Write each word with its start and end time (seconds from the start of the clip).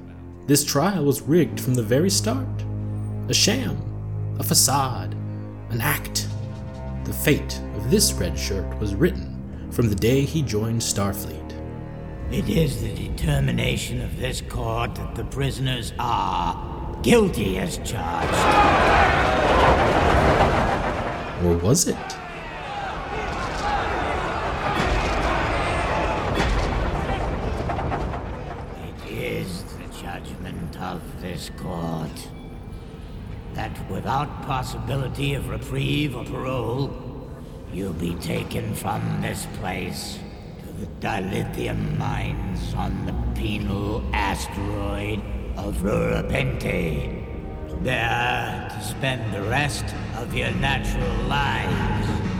this 0.46 0.64
trial 0.64 1.04
was 1.04 1.20
rigged 1.20 1.60
from 1.60 1.74
the 1.74 1.82
very 1.82 2.10
start. 2.10 2.46
A 3.28 3.34
sham, 3.34 3.76
a 4.38 4.42
facade, 4.42 5.14
an 5.70 5.80
act. 5.80 6.28
The 7.04 7.12
fate 7.12 7.60
of 7.76 7.90
this 7.90 8.12
red 8.12 8.38
shirt 8.38 8.78
was 8.78 8.94
written 8.94 9.68
from 9.70 9.88
the 9.88 9.94
day 9.94 10.22
he 10.22 10.40
joined 10.40 10.80
Starfleet. 10.80 11.42
It 12.30 12.48
is 12.48 12.80
the 12.80 12.94
determination 12.94 14.00
of 14.00 14.16
this 14.18 14.40
court 14.40 14.94
that 14.94 15.14
the 15.14 15.24
prisoners 15.24 15.92
are 15.98 17.00
guilty 17.02 17.58
as 17.58 17.76
charged. 17.78 18.34
Or 21.44 21.56
was 21.58 21.88
it? 21.88 21.96
It 29.06 29.12
is 29.12 29.62
the 29.64 30.02
judgment 30.02 30.80
of 30.80 31.02
this 31.20 31.50
court 31.58 32.28
that 33.52 33.83
without 33.94 34.42
possibility 34.42 35.34
of 35.34 35.48
reprieve 35.48 36.16
or 36.16 36.24
parole, 36.24 36.90
you'll 37.72 37.92
be 37.92 38.16
taken 38.16 38.74
from 38.74 39.00
this 39.22 39.46
place 39.60 40.18
to 40.58 40.72
the 40.80 40.86
dilithium 41.00 41.96
mines 41.96 42.74
on 42.74 43.06
the 43.06 43.14
penal 43.40 44.02
asteroid 44.12 45.20
of 45.56 45.76
Rura 45.76 46.28
Penthe. 46.28 47.22
There 47.84 48.68
to 48.68 48.84
spend 48.84 49.32
the 49.32 49.42
rest 49.42 49.84
of 50.16 50.34
your 50.34 50.50
natural 50.54 51.16
lives. 51.28 52.33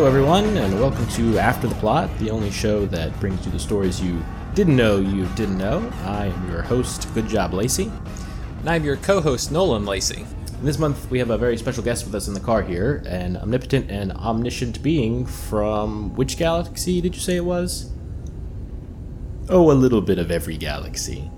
Hello, 0.00 0.08
everyone, 0.08 0.56
and 0.56 0.80
welcome 0.80 1.06
to 1.08 1.38
After 1.38 1.66
the 1.66 1.74
Plot, 1.74 2.08
the 2.20 2.30
only 2.30 2.50
show 2.50 2.86
that 2.86 3.20
brings 3.20 3.44
you 3.44 3.52
the 3.52 3.58
stories 3.58 4.00
you 4.00 4.24
didn't 4.54 4.74
know 4.74 4.96
you 4.96 5.26
didn't 5.34 5.58
know. 5.58 5.92
I 6.04 6.28
am 6.28 6.50
your 6.50 6.62
host, 6.62 7.12
Good 7.12 7.28
Job 7.28 7.52
Lacey. 7.52 7.92
And 8.60 8.70
I'm 8.70 8.82
your 8.82 8.96
co 8.96 9.20
host, 9.20 9.52
Nolan 9.52 9.84
Lacey. 9.84 10.24
And 10.54 10.66
this 10.66 10.78
month 10.78 11.10
we 11.10 11.18
have 11.18 11.28
a 11.28 11.36
very 11.36 11.58
special 11.58 11.84
guest 11.84 12.06
with 12.06 12.14
us 12.14 12.28
in 12.28 12.32
the 12.32 12.40
car 12.40 12.62
here, 12.62 13.02
an 13.04 13.36
omnipotent 13.36 13.90
and 13.90 14.12
omniscient 14.12 14.82
being 14.82 15.26
from 15.26 16.16
which 16.16 16.38
galaxy 16.38 17.02
did 17.02 17.14
you 17.14 17.20
say 17.20 17.36
it 17.36 17.44
was? 17.44 17.92
Oh, 19.50 19.70
a 19.70 19.74
little 19.74 20.00
bit 20.00 20.18
of 20.18 20.30
every 20.30 20.56
galaxy. 20.56 21.30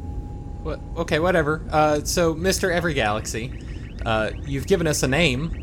Okay, 0.97 1.19
whatever. 1.19 1.67
Uh, 1.69 2.05
so, 2.05 2.33
Mr. 2.33 2.73
Every 2.73 2.95
Galaxy, 2.95 3.53
uh, 4.07 4.31
you've 4.47 4.69
given 4.69 4.87
us 4.87 5.03
a 5.03 5.09
name. 5.09 5.62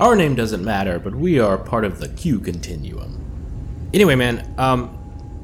Our 0.00 0.16
name 0.16 0.34
doesn't 0.34 0.64
matter, 0.64 0.98
but 0.98 1.14
we 1.14 1.38
are 1.40 1.58
part 1.58 1.84
of 1.84 1.98
the 1.98 2.08
Q 2.08 2.40
continuum. 2.40 3.22
Anyway, 3.92 4.14
man, 4.14 4.54
um, 4.56 4.96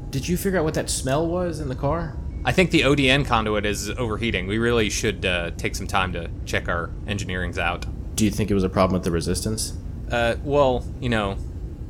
did 0.08 0.26
you 0.26 0.38
figure 0.38 0.58
out 0.58 0.64
what 0.64 0.72
that 0.72 0.88
smell 0.88 1.26
was 1.26 1.60
in 1.60 1.68
the 1.68 1.74
car? 1.74 2.16
I 2.42 2.52
think 2.52 2.70
the 2.70 2.80
ODN 2.80 3.26
conduit 3.26 3.66
is 3.66 3.90
overheating. 3.90 4.46
We 4.46 4.56
really 4.56 4.88
should 4.88 5.26
uh, 5.26 5.50
take 5.58 5.76
some 5.76 5.86
time 5.86 6.10
to 6.14 6.30
check 6.46 6.70
our 6.70 6.88
engineerings 7.06 7.58
out. 7.58 7.84
Do 8.16 8.24
you 8.24 8.30
think 8.30 8.50
it 8.50 8.54
was 8.54 8.64
a 8.64 8.70
problem 8.70 8.94
with 8.94 9.04
the 9.04 9.10
resistance? 9.10 9.74
Uh, 10.10 10.36
well, 10.42 10.86
you 11.00 11.10
know, 11.10 11.36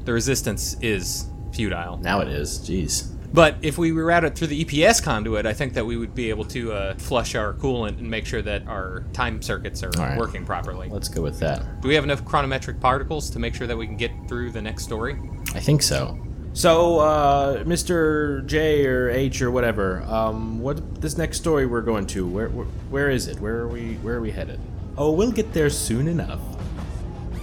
the 0.05 0.13
resistance 0.13 0.77
is 0.81 1.27
futile. 1.53 1.99
Now 1.99 2.19
it 2.19 2.27
is. 2.27 2.59
Jeez. 2.59 3.13
But 3.37 3.57
if 3.61 3.77
we 3.77 3.91
reroute 3.91 4.23
it 4.23 4.35
through 4.35 4.47
the 4.47 4.65
EPS 4.65 5.03
conduit, 5.03 5.45
I 5.45 5.53
think 5.53 5.75
that 5.75 5.85
we 5.85 5.99
would 5.99 6.15
be 6.15 6.31
able 6.31 6.47
to 6.47 6.73
uh, 6.73 6.95
flush 6.95 7.35
our 7.35 7.53
coolant 7.53 7.99
and 7.99 8.11
make 8.11 8.25
sure 8.25 8.41
that 8.41 8.67
our 8.67 9.05
time 9.13 9.43
circuits 9.43 9.83
are 9.83 9.91
All 9.99 10.07
right. 10.07 10.19
working 10.19 10.47
properly. 10.47 10.89
Let's 10.89 11.09
go 11.09 11.21
with 11.21 11.39
that. 11.41 11.83
Do 11.83 11.89
we 11.89 11.95
have 11.97 12.05
enough 12.05 12.25
chronometric 12.25 12.81
particles 12.81 13.29
to 13.29 13.39
make 13.39 13.55
sure 13.55 13.67
that 13.67 13.77
we 13.77 13.87
can 13.87 13.99
get 13.99 14.11
through 14.27 14.53
the 14.53 14.63
next 14.63 14.85
story? 14.85 15.21
I 15.55 15.61
think 15.61 15.83
so. 15.83 16.19
So, 16.55 17.01
uh, 17.01 17.65
Mr. 17.65 18.47
J 18.47 18.87
or 18.87 19.11
H 19.11 19.43
or 19.43 19.51
whatever, 19.51 20.03
um, 20.05 20.59
what 20.59 21.03
this 21.03 21.19
next 21.19 21.37
story 21.37 21.67
we're 21.67 21.83
going 21.83 22.07
to? 22.07 22.27
Where, 22.27 22.49
where, 22.49 22.67
where 22.89 23.11
is 23.11 23.27
it? 23.29 23.39
Where 23.39 23.59
are 23.59 23.69
we? 23.69 23.97
Where 23.97 24.15
are 24.15 24.23
we 24.23 24.31
headed? 24.31 24.59
Oh, 24.97 25.13
we'll 25.13 25.31
get 25.31 25.53
there 25.53 25.69
soon 25.69 26.09
enough. 26.09 26.41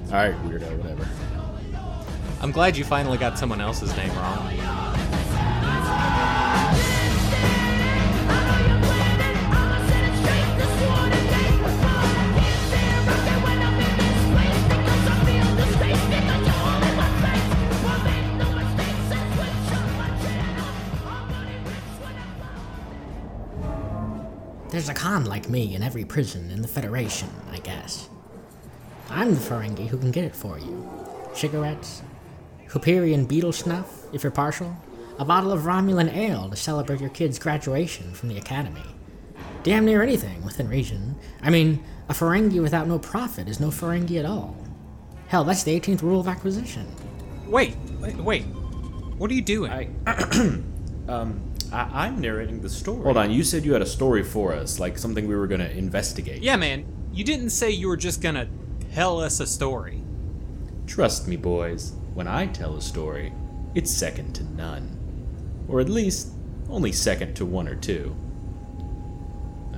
All 0.07 0.13
right, 0.13 0.33
weirdo, 0.45 0.75
whatever. 0.75 1.07
I'm 2.41 2.51
glad 2.51 2.75
you 2.77 2.83
finally 2.83 3.19
got 3.19 3.37
someone 3.37 3.61
else's 3.61 3.95
name 3.95 4.09
wrong. 4.15 5.12
There's 25.13 25.27
like 25.27 25.47
me 25.47 25.75
in 25.75 25.83
every 25.83 26.05
prison 26.05 26.49
in 26.49 26.63
the 26.63 26.67
Federation, 26.67 27.29
I 27.51 27.59
guess. 27.59 28.09
I'm 29.11 29.35
the 29.35 29.39
Ferengi 29.39 29.87
who 29.87 29.99
can 29.99 30.09
get 30.09 30.23
it 30.23 30.35
for 30.35 30.57
you. 30.57 30.89
Cigarettes, 31.35 32.01
Hupyrian 32.69 33.27
beetle 33.27 33.51
snuff, 33.51 34.07
if 34.11 34.23
you're 34.23 34.31
partial, 34.31 34.75
a 35.19 35.25
bottle 35.25 35.51
of 35.51 35.61
Romulan 35.61 36.11
ale 36.11 36.49
to 36.49 36.55
celebrate 36.55 36.99
your 36.99 37.11
kid's 37.11 37.37
graduation 37.37 38.11
from 38.15 38.29
the 38.29 38.39
academy. 38.39 38.81
Damn 39.61 39.85
near 39.85 40.01
anything 40.01 40.43
within 40.43 40.67
reason. 40.67 41.15
I 41.43 41.51
mean, 41.51 41.83
a 42.09 42.13
Ferengi 42.13 42.59
without 42.59 42.87
no 42.87 42.97
profit 42.97 43.47
is 43.47 43.59
no 43.59 43.67
Ferengi 43.67 44.17
at 44.17 44.25
all. 44.25 44.57
Hell, 45.27 45.43
that's 45.43 45.61
the 45.61 45.79
18th 45.79 46.01
rule 46.01 46.21
of 46.21 46.27
acquisition. 46.27 46.87
Wait, 47.45 47.75
wait, 47.99 48.15
wait. 48.15 48.45
What 49.19 49.29
are 49.29 49.35
you 49.35 49.43
doing? 49.43 49.95
Um, 51.05 51.52
I, 51.73 52.05
I'm 52.05 52.21
narrating 52.21 52.61
the 52.61 52.69
story. 52.69 53.03
Hold 53.03 53.17
on, 53.17 53.31
you 53.31 53.43
said 53.43 53.65
you 53.65 53.73
had 53.73 53.81
a 53.81 53.87
story 53.87 54.23
for 54.23 54.53
us, 54.53 54.79
like 54.79 54.97
something 54.97 55.27
we 55.27 55.35
were 55.35 55.47
going 55.47 55.61
to 55.61 55.71
investigate. 55.71 56.41
yeah, 56.41 56.55
man, 56.55 56.85
you 57.11 57.23
didn't 57.23 57.51
say 57.51 57.69
you 57.69 57.87
were 57.87 57.97
just 57.97 58.21
gonna 58.21 58.47
tell 58.93 59.19
us 59.21 59.39
a 59.39 59.45
story. 59.45 60.01
Trust 60.87 61.27
me, 61.27 61.35
boys, 61.35 61.93
when 62.13 62.27
I 62.27 62.47
tell 62.47 62.75
a 62.75 62.81
story, 62.81 63.33
it's 63.75 63.91
second 63.91 64.33
to 64.35 64.43
none. 64.43 64.97
Or 65.67 65.79
at 65.79 65.89
least, 65.89 66.29
only 66.69 66.91
second 66.91 67.35
to 67.35 67.45
one 67.45 67.67
or 67.67 67.75
two. 67.75 68.15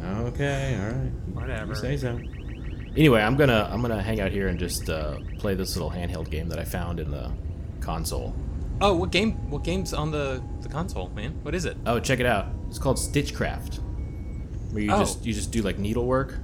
Okay, 0.04 0.78
alright. 0.80 1.12
Whatever. 1.34 1.74
You 1.74 1.76
say 1.76 1.98
so. 1.98 2.20
Anyway, 2.96 3.22
I'm 3.22 3.36
gonna 3.36 3.70
I'm 3.72 3.82
gonna 3.82 4.02
hang 4.02 4.22
out 4.22 4.32
here 4.32 4.48
and 4.48 4.58
just 4.58 4.90
uh, 4.90 5.18
play 5.40 5.56
this 5.56 5.76
little 5.76 5.92
handheld 5.92 6.30
game 6.30 6.48
that 6.50 6.60
I 6.60 6.64
found 6.64 7.00
in 7.00 7.12
the 7.12 7.32
console. 7.82 8.34
Oh, 8.82 8.94
what 8.96 9.12
game? 9.12 9.50
What 9.50 9.64
game's 9.64 9.94
on 9.94 10.12
the 10.12 10.42
the 10.62 10.70
console, 10.70 11.10
man? 11.10 11.32
What 11.44 11.56
is 11.56 11.66
it? 11.66 11.78
Oh, 11.86 12.00
check 12.00 12.20
it 12.20 12.26
out. 12.26 12.48
It's 12.68 12.80
called 12.80 13.00
Stitchcraft. 13.00 13.80
Where 14.72 14.84
you 14.84 14.92
Oh. 14.92 15.00
just 15.00 15.26
you 15.26 15.34
just 15.34 15.52
do 15.52 15.62
like 15.62 15.80
needlework. 15.80 16.38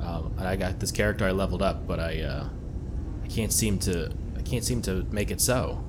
Um, 0.00 0.32
I 0.38 0.56
got 0.56 0.78
this 0.80 0.92
character 0.92 1.24
I 1.24 1.32
leveled 1.32 1.62
up, 1.62 1.86
but 1.86 1.98
I 1.98 2.20
uh, 2.22 2.48
I 3.24 3.28
can't 3.28 3.52
seem 3.52 3.78
to 3.80 4.12
I 4.36 4.42
can't 4.42 4.64
seem 4.64 4.82
to 4.82 5.04
make 5.10 5.30
it 5.30 5.40
so. 5.40 5.82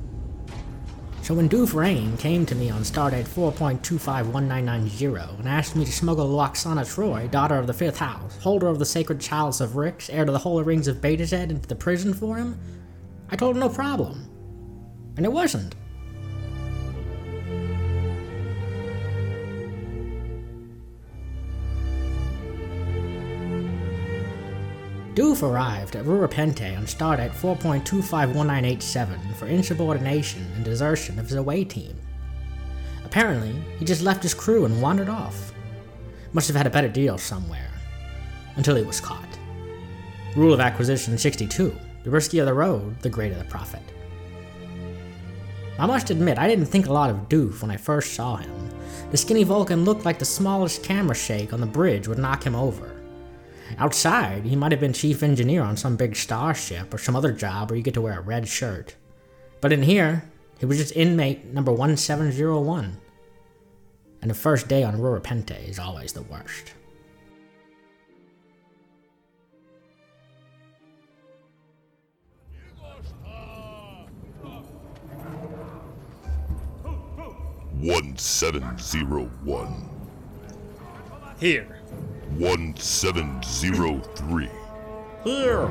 So 1.21 1.33
when 1.33 1.49
Doof 1.49 1.73
Rain 1.73 2.17
came 2.17 2.45
to 2.45 2.53
me 2.55 2.69
on 2.69 2.81
stardate 2.81 3.27
4.251990 3.27 5.39
and 5.39 5.49
asked 5.49 5.75
me 5.75 5.83
to 5.83 5.91
smuggle 5.91 6.29
Lwaxana 6.29 6.85
Troi, 6.85 7.29
daughter 7.31 7.57
of 7.57 7.65
the 7.65 7.73
Fifth 7.73 7.97
House, 7.97 8.37
holder 8.37 8.67
of 8.67 8.77
the 8.77 8.85
sacred 8.85 9.19
chalice 9.19 9.59
of 9.59 9.71
Rixx, 9.71 10.07
heir 10.13 10.25
to 10.25 10.31
the 10.31 10.37
holy 10.37 10.63
rings 10.63 10.87
of 10.87 10.97
Betazed, 10.97 11.49
into 11.49 11.67
the 11.67 11.73
prison 11.75 12.13
for 12.13 12.37
him, 12.37 12.59
I 13.31 13.35
told 13.35 13.55
him 13.55 13.61
no 13.61 13.69
problem. 13.69 14.29
And 15.17 15.25
it 15.25 15.31
wasn't. 15.31 15.75
Doof 25.15 25.43
arrived 25.43 25.95
at 25.95 26.03
Rura 26.03 26.29
Penthe 26.29 26.77
on 26.77 26.83
stardate 26.83 27.31
4.251987 27.31 29.33
for 29.35 29.47
insubordination 29.47 30.45
and 30.55 30.65
desertion 30.65 31.17
of 31.17 31.27
his 31.27 31.37
away 31.37 31.63
team. 31.63 31.95
Apparently, 33.05 33.55
he 33.79 33.85
just 33.85 34.01
left 34.01 34.23
his 34.23 34.33
crew 34.33 34.65
and 34.65 34.81
wandered 34.81 35.07
off. 35.07 35.53
Must 36.33 36.49
have 36.49 36.57
had 36.57 36.67
a 36.67 36.69
better 36.69 36.89
deal 36.89 37.17
somewhere. 37.17 37.71
Until 38.57 38.75
he 38.75 38.83
was 38.83 38.99
caught. 38.99 39.39
Rule 40.35 40.53
of 40.53 40.59
Acquisition 40.59 41.17
62 41.17 41.73
The 42.03 42.09
riskier 42.09 42.43
the 42.43 42.53
road, 42.53 42.99
the 42.99 43.09
greater 43.09 43.37
the 43.37 43.45
profit. 43.45 43.94
I 45.77 45.85
must 45.85 46.09
admit, 46.09 46.37
I 46.37 46.47
didn't 46.47 46.67
think 46.67 46.87
a 46.87 46.93
lot 46.93 47.09
of 47.09 47.27
Doof 47.27 47.61
when 47.61 47.71
I 47.71 47.77
first 47.77 48.13
saw 48.13 48.37
him. 48.37 48.69
The 49.11 49.17
skinny 49.17 49.43
Vulcan 49.43 49.83
looked 49.83 50.05
like 50.05 50.19
the 50.19 50.25
smallest 50.25 50.83
camera 50.83 51.15
shake 51.15 51.51
on 51.51 51.59
the 51.59 51.65
bridge 51.65 52.07
would 52.07 52.17
knock 52.17 52.43
him 52.43 52.55
over. 52.55 52.95
Outside, 53.77 54.45
he 54.45 54.55
might 54.55 54.71
have 54.71 54.79
been 54.79 54.93
chief 54.93 55.21
engineer 55.21 55.63
on 55.63 55.75
some 55.75 55.97
big 55.97 56.15
starship 56.15 56.93
or 56.93 56.97
some 56.97 57.15
other 57.15 57.31
job 57.31 57.69
where 57.69 57.77
you 57.77 57.83
get 57.83 57.93
to 57.95 58.01
wear 58.01 58.19
a 58.19 58.21
red 58.21 58.47
shirt. 58.47 58.95
But 59.59 59.73
in 59.73 59.83
here, 59.83 60.29
he 60.59 60.65
was 60.65 60.77
just 60.77 60.95
inmate 60.95 61.45
number 61.45 61.71
1701. 61.71 62.97
And 64.21 64.31
the 64.31 64.35
first 64.35 64.67
day 64.67 64.83
on 64.83 64.97
Rura 64.97 65.21
Penthe 65.21 65.67
is 65.67 65.79
always 65.79 66.13
the 66.13 66.21
worst. 66.23 66.73
One 77.81 78.17
seven 78.17 78.77
zero 78.79 79.25
one. 79.43 79.89
Here. 81.39 81.79
One 82.37 82.75
seven 82.77 83.41
zero 83.43 83.99
three. 84.15 84.49
Here. 85.23 85.67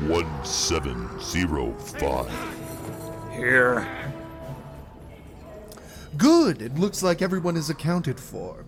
One 0.00 0.44
seven 0.44 1.08
zero 1.20 1.72
five. 1.74 2.30
Here. 3.32 3.86
Good. 6.16 6.62
It 6.62 6.76
looks 6.76 7.02
like 7.02 7.20
everyone 7.20 7.56
is 7.56 7.68
accounted 7.68 8.18
for. 8.18 8.64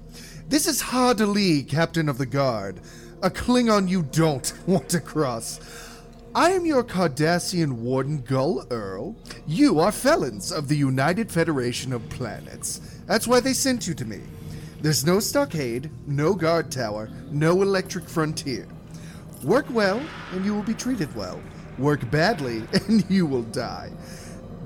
This 0.49 0.67
is 0.67 0.83
Hadley, 0.83 1.63
Captain 1.63 2.09
of 2.09 2.19
the 2.19 2.27
Guard. 2.27 2.81
A 3.23 3.31
Klingon 3.31 3.89
you 3.89 4.03
don't 4.03 4.53
want 4.67 4.89
to 4.91 5.01
cross. 5.01 5.61
I 6.33 6.51
am 6.51 6.65
your 6.65 6.85
Cardassian 6.85 7.73
warden, 7.73 8.23
Gul 8.23 8.65
Earl. 8.71 9.17
You 9.49 9.81
are 9.81 9.91
felons 9.91 10.53
of 10.53 10.69
the 10.69 10.77
United 10.77 11.29
Federation 11.29 11.93
of 11.93 12.09
Planets. 12.09 12.81
That's 13.07 13.27
why 13.27 13.41
they 13.41 13.53
sent 13.53 13.89
you 13.89 13.95
to 13.95 14.05
me. 14.05 14.21
There's 14.81 15.05
no 15.05 15.19
stockade, 15.19 15.91
no 16.07 16.35
guard 16.35 16.71
tower, 16.71 17.11
no 17.33 17.63
electric 17.63 18.09
frontier. 18.09 18.69
Work 19.43 19.67
well, 19.71 20.01
and 20.31 20.45
you 20.45 20.55
will 20.55 20.63
be 20.63 20.73
treated 20.73 21.13
well. 21.17 21.43
Work 21.79 22.09
badly, 22.13 22.63
and 22.87 23.05
you 23.11 23.27
will 23.27 23.43
die. 23.43 23.91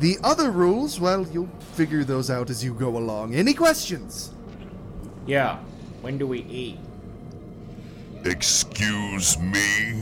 The 0.00 0.19
other 0.22 0.50
rules, 0.50 1.00
well, 1.00 1.26
you'll 1.32 1.49
figure 1.72 2.05
those 2.05 2.31
out 2.31 2.50
as 2.50 2.62
you 2.62 2.75
go 2.75 2.99
along. 2.99 3.34
Any 3.34 3.55
questions? 3.55 4.32
Yeah. 5.26 5.61
When 6.02 6.19
do 6.19 6.26
we 6.26 6.40
eat? 6.43 6.78
Excuse 8.26 9.38
me? 9.38 9.94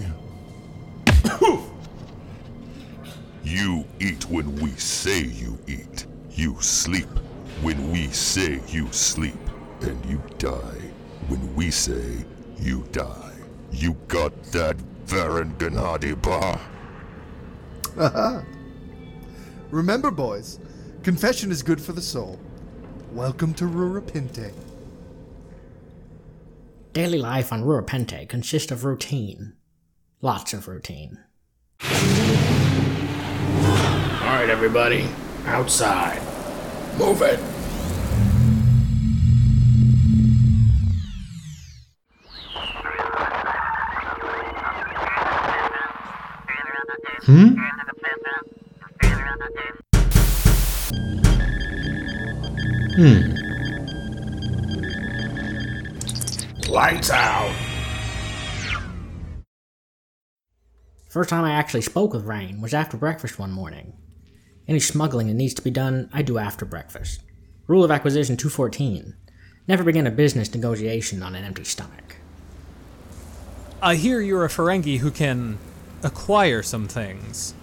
You 3.53 3.85
eat 4.01 4.31
when 4.31 4.57
we 4.57 4.71
say 4.77 5.25
you 5.25 5.59
eat. 5.69 6.07
You 6.31 6.57
sleep 6.63 7.11
when 7.61 7.93
we 7.93 8.07
say 8.07 8.63
you 8.69 8.91
sleep. 8.93 9.37
And 9.83 10.03
you 10.07 10.23
die 10.39 10.81
when 11.29 11.55
we 11.55 11.71
say 11.71 12.25
you 12.59 12.83
die. 12.93 13.35
You 13.71 13.93
got 14.09 14.43
that, 14.53 14.79
Varen 15.05 15.55
Gennady 15.59 16.15
Bar? 16.23 16.59
Haha. 17.95 18.43
Remember, 19.71 20.11
boys, 20.11 20.59
confession 21.03 21.51
is 21.51 21.63
good 21.63 21.79
for 21.83 21.93
the 21.93 22.01
soul. 22.01 22.41
Welcome 23.13 23.53
to 23.53 23.65
Rura 23.65 24.01
Penthe. 24.01 24.55
Daily 26.95 27.19
life 27.19 27.53
on 27.53 27.65
Rura 27.65 27.85
Penthe 27.87 28.27
consists 28.31 28.73
of 28.73 28.87
routine. 28.87 29.53
Lots 30.23 30.55
of 30.55 30.69
routine. 30.69 31.19
Alright, 34.33 34.49
everybody. 34.49 35.07
Outside. 35.45 36.19
Move 36.97 37.21
it. 37.21 37.39
Hmm? 47.27 47.49
Hmm. 52.97 53.35
Lights 56.71 57.11
out. 57.11 57.55
First 61.11 61.29
time 61.29 61.45
I 61.45 61.51
actually 61.53 61.83
spoke 61.83 62.15
with 62.15 62.25
Rain 62.25 62.63
was 62.63 62.73
after 62.73 62.97
breakfast 62.97 63.39
one 63.39 63.53
morning. 63.53 63.93
Any 64.69 64.81
smuggling 64.81 65.27
that 65.27 65.35
needs 65.35 65.55
to 65.55 65.63
be 65.63 65.71
done, 65.71 66.09
I 66.13 66.23
do 66.23 66.39
after 66.39 66.65
breakfast. 66.65 67.23
Rule 67.67 67.85
of 67.85 67.91
Acquisition 67.91 68.37
214. 68.37 69.15
Never 69.67 69.85
begin 69.85 70.07
a 70.07 70.11
business 70.11 70.55
negotiation 70.55 71.23
on 71.23 71.35
an 71.35 71.45
empty 71.45 71.65
stomach. 71.65 72.17
I 73.81 73.97
hear 73.97 74.21
you're 74.21 74.45
a 74.45 74.49
Ferengi 74.49 74.99
who 74.99 75.11
can 75.11 75.59
acquire 76.03 76.63
some 76.63 76.87
things. 76.87 77.55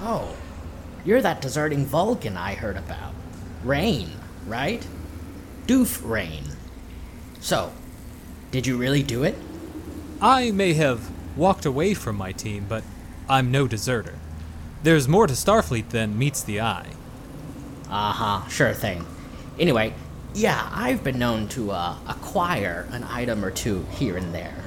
Oh, 0.00 0.36
you're 1.04 1.22
that 1.22 1.40
deserting 1.40 1.86
Vulcan 1.86 2.36
I 2.36 2.54
heard 2.54 2.76
about. 2.76 3.14
Rain, 3.64 4.10
right? 4.46 4.86
Doof 5.66 6.06
Rain. 6.08 6.44
So, 7.40 7.72
did 8.50 8.66
you 8.66 8.76
really 8.76 9.02
do 9.02 9.22
it? 9.22 9.36
I 10.20 10.50
may 10.50 10.74
have 10.74 11.10
walked 11.36 11.64
away 11.64 11.94
from 11.94 12.16
my 12.16 12.32
team, 12.32 12.66
but 12.68 12.84
I'm 13.28 13.50
no 13.50 13.66
deserter. 13.66 14.14
There's 14.82 15.06
more 15.06 15.26
to 15.26 15.34
Starfleet 15.34 15.90
than 15.90 16.18
meets 16.18 16.42
the 16.42 16.62
eye. 16.62 16.86
Uh 17.90 18.12
huh, 18.12 18.48
sure 18.48 18.72
thing. 18.72 19.04
Anyway, 19.58 19.92
yeah, 20.34 20.70
I've 20.72 21.04
been 21.04 21.18
known 21.18 21.48
to 21.48 21.72
uh, 21.72 21.96
acquire 22.08 22.86
an 22.90 23.04
item 23.04 23.44
or 23.44 23.50
two 23.50 23.84
here 23.90 24.16
and 24.16 24.34
there. 24.34 24.64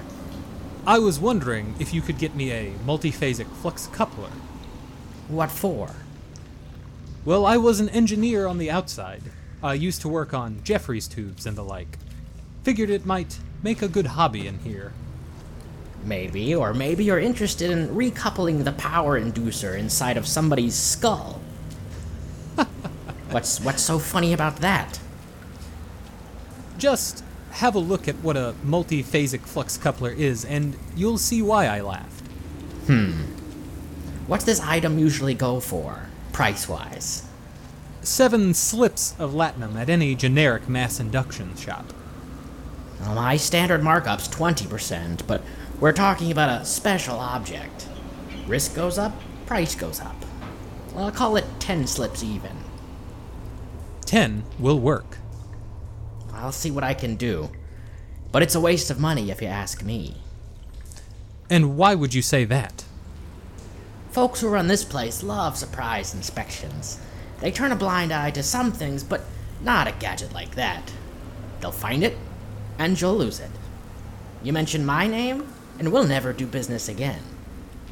I 0.86 1.00
was 1.00 1.20
wondering 1.20 1.74
if 1.79 1.93
you 1.93 2.01
could 2.01 2.20
get 2.20 2.36
me 2.36 2.51
a 2.51 2.74
multiphasic 2.86 3.48
flux 3.48 3.88
coupler. 3.88 4.29
What 5.29 5.50
for? 5.50 5.89
Well, 7.25 7.46
I 7.46 7.58
was 7.58 7.79
an 7.79 7.89
engineer 7.89 8.46
on 8.46 8.58
the 8.58 8.70
outside. 8.70 9.24
I 9.63 9.74
used 9.74 10.01
to 10.01 10.10
work 10.10 10.34
on 10.34 10.62
Jefferies 10.63 11.08
tubes 11.08 11.46
and 11.46 11.58
the 11.58 11.63
like. 11.63 11.98
Figured 12.63 12.89
it 12.89 13.05
might 13.05 13.39
make 13.63 13.82
a 13.82 13.88
good 13.88 14.08
hobby 14.08 14.46
in 14.46 14.60
here. 14.60 14.93
Maybe, 16.05 16.53
or 16.53 16.74
maybe 16.74 17.05
you're 17.05 17.19
interested 17.19 17.72
in 17.72 17.89
recoupling 17.89 18.63
the 18.63 18.74
power 18.74 19.19
inducer 19.19 19.77
inside 19.77 20.17
of 20.17 20.27
somebody's 20.27 20.75
skull. 20.75 21.39
what's 23.31 23.62
what's 23.62 23.81
so 23.81 24.00
funny 24.00 24.33
about 24.33 24.57
that? 24.57 25.00
Just 26.77 27.24
have 27.51 27.75
a 27.75 27.79
look 27.79 28.07
at 28.07 28.15
what 28.17 28.36
a 28.36 28.55
multiphasic 28.65 29.41
flux 29.41 29.77
coupler 29.77 30.12
is, 30.12 30.43
and 30.43 30.75
you'll 30.95 31.17
see 31.17 31.41
why 31.41 31.67
I 31.67 31.81
laughed. 31.81 32.27
Hmm. 32.88 33.12
What's 34.27 34.43
this 34.43 34.60
item 34.60 35.00
usually 35.00 35.33
go 35.33 35.60
for, 35.60 36.07
price 36.33 36.67
wise? 36.67 37.25
Seven 38.01 38.53
slips 38.53 39.15
of 39.17 39.31
latinum 39.31 39.75
at 39.75 39.89
any 39.89 40.15
generic 40.15 40.67
mass 40.67 41.00
induction 41.00 41.55
shop. 41.55 41.93
Well, 43.03 43.15
my 43.15 43.36
standard 43.36 43.83
markup's 43.83 44.29
20%, 44.29 45.27
but 45.27 45.43
we're 45.79 45.91
talking 45.91 46.31
about 46.31 46.62
a 46.62 46.65
special 46.65 47.19
object. 47.19 47.88
Risk 48.48 48.75
goes 48.75 48.98
up, 48.98 49.13
price 49.45 49.75
goes 49.75 50.00
up. 50.00 50.15
Well, 50.93 51.05
I'll 51.05 51.12
call 51.12 51.36
it 51.36 51.45
10 51.60 51.86
slips 51.88 52.24
even. 52.24 52.55
Ten 54.05 54.43
will 54.57 54.79
work. 54.79 55.17
I'll 56.33 56.51
see 56.51 56.72
what 56.72 56.83
I 56.83 56.93
can 56.93 57.15
do. 57.15 57.50
But 58.31 58.41
it's 58.41 58.55
a 58.55 58.62
waste 58.62 58.89
of 58.89 59.00
money 59.00 59.31
if 59.31 59.41
you 59.41 59.48
ask 59.48 59.83
me. 59.83 60.15
And 61.50 61.77
why 61.77 61.95
would 61.95 62.13
you 62.13 62.22
say 62.22 62.45
that? 62.45 62.86
Folks 64.12 64.41
who 64.41 64.48
run 64.48 64.67
this 64.67 64.83
place 64.83 65.24
love 65.24 65.57
surprise 65.57 66.13
inspections. 66.13 67.00
They 67.41 67.51
turn 67.51 67.72
a 67.72 67.75
blind 67.75 68.13
eye 68.13 68.31
to 68.31 68.43
some 68.43 68.72
things, 68.72 69.03
but 69.03 69.25
not 69.62 69.88
a 69.88 69.91
gadget 69.93 70.31
like 70.31 70.55
that. 70.55 70.93
They'll 71.60 71.72
find 71.72 72.03
it, 72.03 72.17
and 72.77 73.00
you'll 73.00 73.15
lose 73.15 73.39
it. 73.39 73.51
You 74.44 74.53
mention 74.53 74.86
my 74.86 75.08
name, 75.08 75.48
and 75.80 75.92
we'll 75.92 76.06
never 76.06 76.34
do 76.34 76.46
business 76.46 76.89
again. 76.89 77.22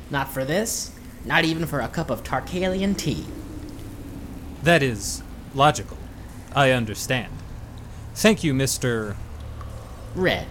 Not 0.09 0.29
for 0.31 0.43
this, 0.43 0.91
not 1.25 1.45
even 1.45 1.65
for 1.65 1.79
a 1.79 1.87
cup 1.87 2.09
of 2.09 2.23
Tarkalean 2.23 2.97
tea. 2.97 3.25
That 4.63 4.83
is 4.83 5.23
logical. 5.55 5.97
I 6.53 6.71
understand. 6.71 7.31
Thank 8.13 8.43
you, 8.43 8.53
Mr. 8.53 9.15
Red. 10.15 10.47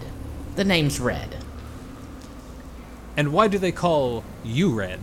The 0.55 0.63
name's 0.63 0.99
Red. 0.99 1.37
And 3.15 3.31
why 3.31 3.47
do 3.47 3.57
they 3.57 3.71
call 3.71 4.23
you 4.43 4.73
Red? 4.73 4.99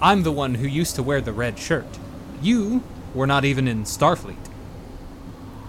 I'm 0.00 0.22
the 0.22 0.32
one 0.32 0.54
who 0.54 0.66
used 0.66 0.94
to 0.94 1.02
wear 1.02 1.20
the 1.20 1.32
red 1.32 1.58
shirt. 1.58 1.98
You 2.40 2.84
were 3.14 3.26
not 3.26 3.44
even 3.44 3.66
in 3.66 3.82
Starfleet. 3.82 4.46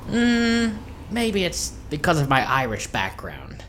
Hmm, 0.08 0.78
maybe 1.10 1.46
it's 1.46 1.74
because 1.90 2.20
of 2.20 2.30
my 2.30 2.48
Irish 2.50 2.88
background. 2.88 3.64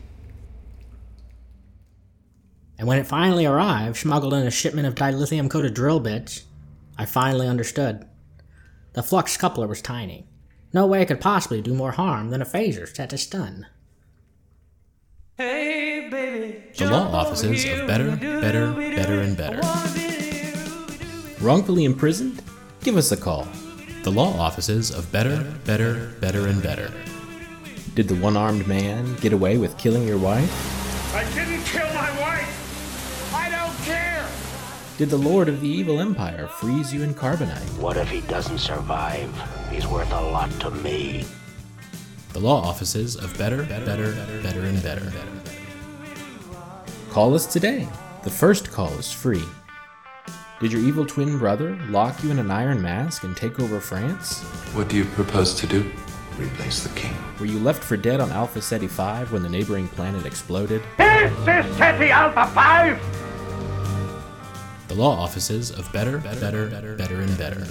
And 2.77 2.87
when 2.87 2.97
it 2.97 3.05
finally 3.05 3.45
arrived, 3.45 3.97
smuggled 3.97 4.33
in 4.33 4.47
a 4.47 4.51
shipment 4.51 4.87
of 4.87 4.95
dilithium 4.95 5.49
coated 5.49 5.73
drill 5.73 5.99
bits, 5.99 6.45
I 6.97 7.05
finally 7.05 7.47
understood. 7.47 8.07
The 8.93 9.03
flux 9.03 9.37
coupler 9.37 9.67
was 9.67 9.81
tiny. 9.81 10.27
No 10.73 10.87
way 10.87 11.01
it 11.01 11.07
could 11.07 11.21
possibly 11.21 11.61
do 11.61 11.73
more 11.73 11.91
harm 11.91 12.29
than 12.29 12.41
a 12.41 12.45
phaser 12.45 12.87
set 12.87 13.09
to 13.11 13.17
stun. 13.17 13.67
The 15.37 16.89
law 16.89 17.11
offices 17.13 17.65
of 17.65 17.87
better, 17.87 18.15
better, 18.15 18.71
better, 18.73 19.21
and 19.21 19.37
better. 19.37 19.61
Wrongfully 21.39 21.85
imprisoned? 21.85 22.41
Give 22.83 22.97
us 22.97 23.11
a 23.11 23.17
call. 23.17 23.47
The 24.03 24.11
law 24.11 24.39
offices 24.39 24.91
of 24.91 25.11
better, 25.11 25.45
better, 25.65 26.15
better, 26.19 26.47
and 26.47 26.63
better. 26.63 26.91
Did 27.93 28.07
the 28.07 28.15
one 28.15 28.37
armed 28.37 28.67
man 28.67 29.17
get 29.17 29.33
away 29.33 29.57
with 29.57 29.77
killing 29.77 30.07
your 30.07 30.17
wife? 30.17 31.13
I 31.13 31.25
didn't 31.33 31.61
kill 31.65 31.87
my 31.87 32.09
wife! 32.21 33.33
I 33.33 33.49
don't 33.49 33.77
care! 33.83 34.25
Did 34.97 35.09
the 35.09 35.17
Lord 35.17 35.49
of 35.49 35.59
the 35.59 35.67
Evil 35.67 35.99
Empire 35.99 36.47
freeze 36.47 36.93
you 36.93 37.03
in 37.03 37.13
carbonite? 37.13 37.77
What 37.79 37.97
if 37.97 38.09
he 38.09 38.21
doesn't 38.21 38.59
survive? 38.59 39.29
He's 39.69 39.85
worth 39.85 40.09
a 40.13 40.21
lot 40.21 40.49
to 40.61 40.71
me. 40.71 41.25
The 42.31 42.39
law 42.39 42.61
offices 42.61 43.17
of 43.17 43.37
better, 43.37 43.63
better, 43.63 44.13
better, 44.41 44.61
and 44.61 44.81
better. 44.81 45.11
Call 47.09 47.35
us 47.35 47.45
today. 47.45 47.89
The 48.23 48.29
first 48.29 48.71
call 48.71 48.93
is 48.93 49.11
free. 49.11 49.43
Did 50.61 50.71
your 50.71 50.81
evil 50.81 51.05
twin 51.05 51.37
brother 51.37 51.77
lock 51.89 52.23
you 52.23 52.31
in 52.31 52.39
an 52.39 52.51
iron 52.51 52.81
mask 52.81 53.25
and 53.25 53.35
take 53.35 53.59
over 53.59 53.81
France? 53.81 54.43
What 54.75 54.87
do 54.87 54.95
you 54.95 55.03
propose 55.03 55.53
to 55.55 55.67
do? 55.67 55.91
Replace 56.41 56.81
the 56.81 56.89
king. 56.99 57.13
Were 57.39 57.45
you 57.45 57.59
left 57.59 57.83
for 57.83 57.95
dead 57.95 58.19
on 58.19 58.31
Alpha 58.31 58.63
Ceti 58.63 58.87
5 58.87 59.31
when 59.31 59.43
the 59.43 59.49
neighboring 59.49 59.87
planet 59.89 60.25
exploded? 60.25 60.81
This 60.97 61.31
is 61.31 61.77
Ceti 61.77 62.09
Alpha 62.09 62.47
5! 62.47 62.99
The 64.87 64.95
law 64.95 65.19
offices 65.19 65.69
of 65.69 65.91
better, 65.93 66.17
better, 66.17 66.67
better, 66.67 66.95
better, 66.95 67.21
and 67.21 67.37
better. 67.37 67.63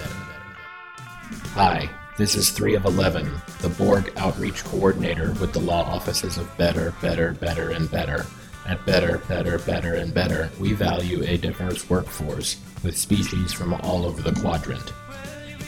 Hi, 1.54 1.90
this 2.16 2.36
is 2.36 2.50
3 2.50 2.76
of 2.76 2.84
11, 2.84 3.28
the 3.60 3.70
Borg 3.70 4.12
Outreach 4.16 4.62
Coordinator 4.64 5.32
with 5.40 5.52
the 5.52 5.58
law 5.58 5.82
offices 5.82 6.38
of 6.38 6.56
better, 6.56 6.94
better, 7.02 7.32
better, 7.32 7.70
and 7.70 7.90
better. 7.90 8.24
At 8.66 8.86
better, 8.86 9.18
better, 9.26 9.58
better, 9.58 9.94
and 9.94 10.14
better, 10.14 10.48
we 10.60 10.74
value 10.74 11.24
a 11.24 11.36
diverse 11.36 11.90
workforce 11.90 12.56
with 12.84 12.96
species 12.96 13.52
from 13.52 13.74
all 13.74 14.06
over 14.06 14.22
the 14.22 14.40
quadrant. 14.40 14.92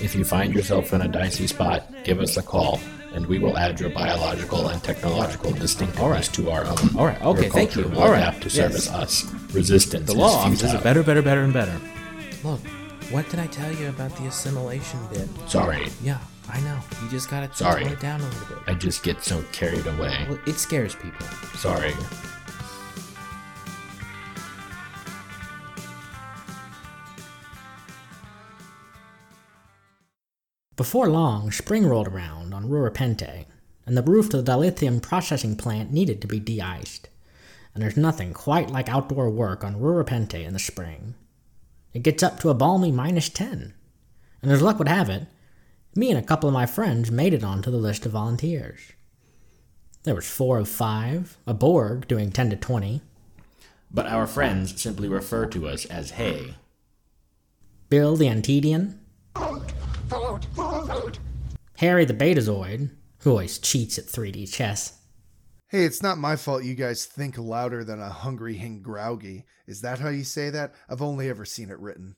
If 0.02 0.14
you 0.16 0.24
find 0.24 0.52
yourself 0.52 0.92
in 0.92 1.00
a 1.02 1.08
dicey 1.08 1.46
spot, 1.46 1.86
give 2.04 2.18
us 2.20 2.36
a 2.36 2.42
call, 2.42 2.80
and 3.14 3.24
we 3.26 3.38
will 3.38 3.56
add 3.56 3.78
your 3.78 3.90
biological 3.90 4.68
and 4.68 4.82
technological 4.82 5.52
distinctiveness 5.52 6.28
to 6.28 6.50
our 6.50 6.64
own. 6.64 6.96
All 6.96 7.06
right, 7.06 7.22
okay, 7.22 7.42
Your 7.44 7.50
thank 7.52 7.76
you. 7.76 7.84
Will 7.88 8.00
All 8.02 8.10
right, 8.10 8.18
adapt 8.18 8.42
to 8.42 8.48
yes. 8.48 8.54
service 8.56 8.90
us. 8.90 9.32
Resistance 9.54 10.06
The 10.06 10.14
law 10.14 10.28
is 10.28 10.34
offices 10.34 10.60
futile. 10.62 10.76
of 10.78 10.82
better, 10.84 11.02
better, 11.04 11.22
better, 11.22 11.42
and 11.42 11.52
better. 11.52 11.80
Look, 12.42 12.60
what 13.12 13.28
did 13.30 13.38
I 13.38 13.46
tell 13.46 13.72
you 13.72 13.88
about 13.90 14.16
the 14.16 14.24
assimilation 14.26 14.98
bit? 15.12 15.28
Sorry. 15.46 15.88
Yeah, 16.02 16.18
I 16.50 16.60
know. 16.62 16.78
You 17.02 17.08
just 17.10 17.30
gotta 17.30 17.54
Sorry. 17.54 17.84
tone 17.84 17.92
it 17.92 18.00
down 18.00 18.20
a 18.20 18.24
little 18.24 18.56
bit. 18.56 18.58
I 18.66 18.74
just 18.74 19.04
get 19.04 19.22
so 19.22 19.42
carried 19.52 19.86
away. 19.86 20.26
Well, 20.28 20.38
it 20.46 20.56
scares 20.58 20.96
people. 20.96 21.26
Sorry. 21.56 21.92
Before 30.82 31.08
long, 31.08 31.52
spring 31.52 31.86
rolled 31.86 32.08
around 32.08 32.52
on 32.52 32.68
Rura 32.68 32.92
Penthe, 32.92 33.44
and 33.86 33.96
the 33.96 34.02
roof 34.02 34.34
of 34.34 34.44
the 34.44 34.52
dilithium 34.52 35.00
processing 35.00 35.54
plant 35.54 35.92
needed 35.92 36.20
to 36.20 36.26
be 36.26 36.40
de-iced. 36.40 37.08
And 37.72 37.80
there's 37.80 37.96
nothing 37.96 38.34
quite 38.34 38.68
like 38.68 38.88
outdoor 38.88 39.30
work 39.30 39.62
on 39.62 39.76
Rura 39.76 40.04
Penthe 40.04 40.44
in 40.44 40.54
the 40.54 40.58
spring. 40.58 41.14
It 41.94 42.02
gets 42.02 42.24
up 42.24 42.40
to 42.40 42.50
a 42.50 42.54
balmy 42.54 42.90
minus 42.90 43.28
10. 43.28 43.74
And 44.42 44.50
as 44.50 44.60
luck 44.60 44.80
would 44.80 44.88
have 44.88 45.08
it, 45.08 45.28
me 45.94 46.10
and 46.10 46.18
a 46.18 46.26
couple 46.26 46.48
of 46.48 46.52
my 46.52 46.66
friends 46.66 47.12
made 47.12 47.32
it 47.32 47.44
onto 47.44 47.70
the 47.70 47.76
list 47.76 48.04
of 48.04 48.10
volunteers. 48.10 48.80
There 50.02 50.16
was 50.16 50.28
four 50.28 50.58
of 50.58 50.68
five, 50.68 51.38
a 51.46 51.54
Borg 51.54 52.08
doing 52.08 52.32
10 52.32 52.50
to 52.50 52.56
20, 52.56 53.02
But 53.88 54.06
our 54.06 54.26
friends 54.26 54.82
simply 54.82 55.06
refer 55.06 55.46
to 55.46 55.68
us 55.68 55.84
as 55.84 56.10
Hay. 56.18 56.56
Bill 57.88 58.16
the 58.16 58.26
Antedian, 58.26 58.98
Harry 61.78 62.04
the 62.04 62.14
Betazoid, 62.14 62.90
who 63.20 63.30
always 63.30 63.58
cheats 63.58 63.98
at 63.98 64.06
3D 64.06 64.52
chess, 64.52 64.98
Hey, 65.68 65.84
it's 65.84 66.02
not 66.02 66.18
my 66.18 66.36
fault 66.36 66.64
you 66.64 66.74
guys 66.74 67.06
think 67.06 67.38
louder 67.38 67.82
than 67.82 67.98
a 67.98 68.10
hungry 68.10 68.56
Hingraugi. 68.58 69.44
Is 69.66 69.80
that 69.80 70.00
how 70.00 70.10
you 70.10 70.22
say 70.22 70.50
that? 70.50 70.74
I've 70.86 71.00
only 71.00 71.30
ever 71.30 71.46
seen 71.46 71.70
it 71.70 71.78
written. 71.78 72.16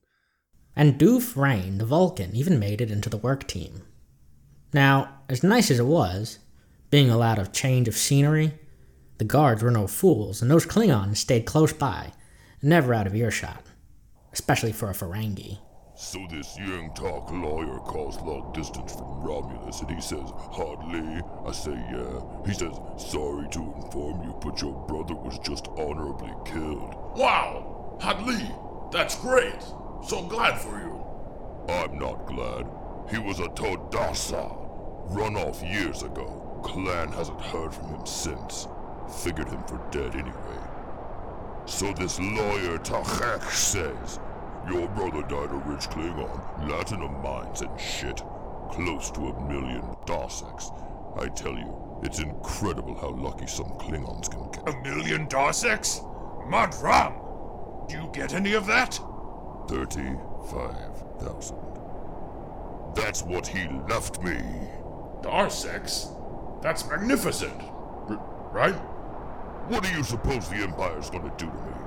and 0.74 0.98
Doof 0.98 1.36
Rain 1.36 1.78
the 1.78 1.86
Vulcan 1.86 2.34
even 2.34 2.58
made 2.58 2.80
it 2.80 2.90
into 2.90 3.08
the 3.08 3.16
work 3.16 3.46
team. 3.46 3.82
Now, 4.72 5.20
as 5.28 5.44
nice 5.44 5.70
as 5.70 5.78
it 5.78 5.86
was, 5.86 6.40
being 6.90 7.10
allowed 7.10 7.38
a 7.38 7.46
change 7.46 7.86
of 7.86 7.96
scenery, 7.96 8.54
the 9.18 9.24
guards 9.24 9.62
were 9.62 9.70
no 9.70 9.86
fools, 9.86 10.42
and 10.42 10.50
those 10.50 10.66
Klingons 10.66 11.18
stayed 11.18 11.46
close 11.46 11.72
by, 11.72 12.12
never 12.60 12.92
out 12.92 13.06
of 13.06 13.14
earshot, 13.14 13.62
especially 14.32 14.72
for 14.72 14.90
a 14.90 14.94
Ferengi. 14.94 15.58
So 15.96 16.26
this 16.28 16.58
young 16.58 16.90
talk 16.92 17.30
lawyer 17.30 17.78
calls 17.78 18.20
long 18.20 18.50
distance 18.52 18.96
from 18.96 19.20
Romulus 19.20 19.80
and 19.80 19.90
he 19.90 20.00
says, 20.00 20.28
Hardly? 20.50 21.22
I 21.46 21.52
say, 21.52 21.70
yeah. 21.70 22.20
He 22.44 22.52
says, 22.52 22.76
sorry 22.96 23.48
to 23.50 23.60
inform 23.76 24.24
you, 24.24 24.36
but 24.42 24.60
your 24.60 24.72
brother 24.88 25.14
was 25.14 25.38
just 25.38 25.68
honorably 25.76 26.32
killed. 26.44 26.96
Wow! 27.16 27.96
Hadley! 28.00 28.50
That's 28.90 29.20
great! 29.20 29.62
So 30.04 30.24
glad 30.24 30.58
for 30.60 30.80
you. 30.80 31.00
I'm 31.68 31.96
not 31.96 32.26
glad. 32.26 32.66
He 33.08 33.18
was 33.18 33.38
a 33.38 33.48
Todasa. 33.50 34.52
Run 35.10 35.36
off 35.36 35.62
years 35.62 36.02
ago. 36.02 36.60
Clan 36.64 37.12
hasn't 37.12 37.40
heard 37.40 37.72
from 37.72 37.94
him 37.94 38.04
since. 38.04 38.66
Figured 39.22 39.48
him 39.48 39.62
for 39.62 39.80
dead 39.92 40.16
anyway. 40.16 40.58
So 41.66 41.92
this 41.92 42.18
lawyer 42.18 42.78
Tachek 42.78 43.44
says, 43.44 44.18
your 44.68 44.88
brother 44.88 45.22
died 45.22 45.50
a 45.50 45.62
rich 45.66 45.88
Klingon, 45.90 46.68
Latinum 46.68 47.22
mines 47.22 47.60
and 47.62 47.80
shit. 47.80 48.22
Close 48.70 49.10
to 49.12 49.20
a 49.20 49.48
million 49.48 49.82
Darseks. 50.06 50.72
I 51.18 51.28
tell 51.28 51.54
you, 51.54 52.00
it's 52.02 52.18
incredible 52.18 52.96
how 52.96 53.10
lucky 53.10 53.46
some 53.46 53.70
Klingons 53.78 54.30
can 54.30 54.50
get. 54.50 54.68
A 54.68 54.80
million 54.82 55.26
Darseks? 55.28 56.00
Madram! 56.48 57.14
Do 57.88 57.96
you 57.96 58.10
get 58.12 58.34
any 58.34 58.54
of 58.54 58.66
that? 58.66 58.98
35,000. 59.68 61.56
That's 62.94 63.22
what 63.22 63.46
he 63.46 63.68
left 63.88 64.22
me. 64.22 64.40
Darseks? 65.22 66.10
That's 66.62 66.88
magnificent. 66.88 67.60
R- 68.08 68.50
right? 68.52 68.74
What 69.68 69.82
do 69.82 69.90
you 69.90 70.02
suppose 70.02 70.48
the 70.48 70.56
Empire's 70.56 71.10
gonna 71.10 71.32
do 71.36 71.46
to 71.46 71.52
me? 71.52 71.83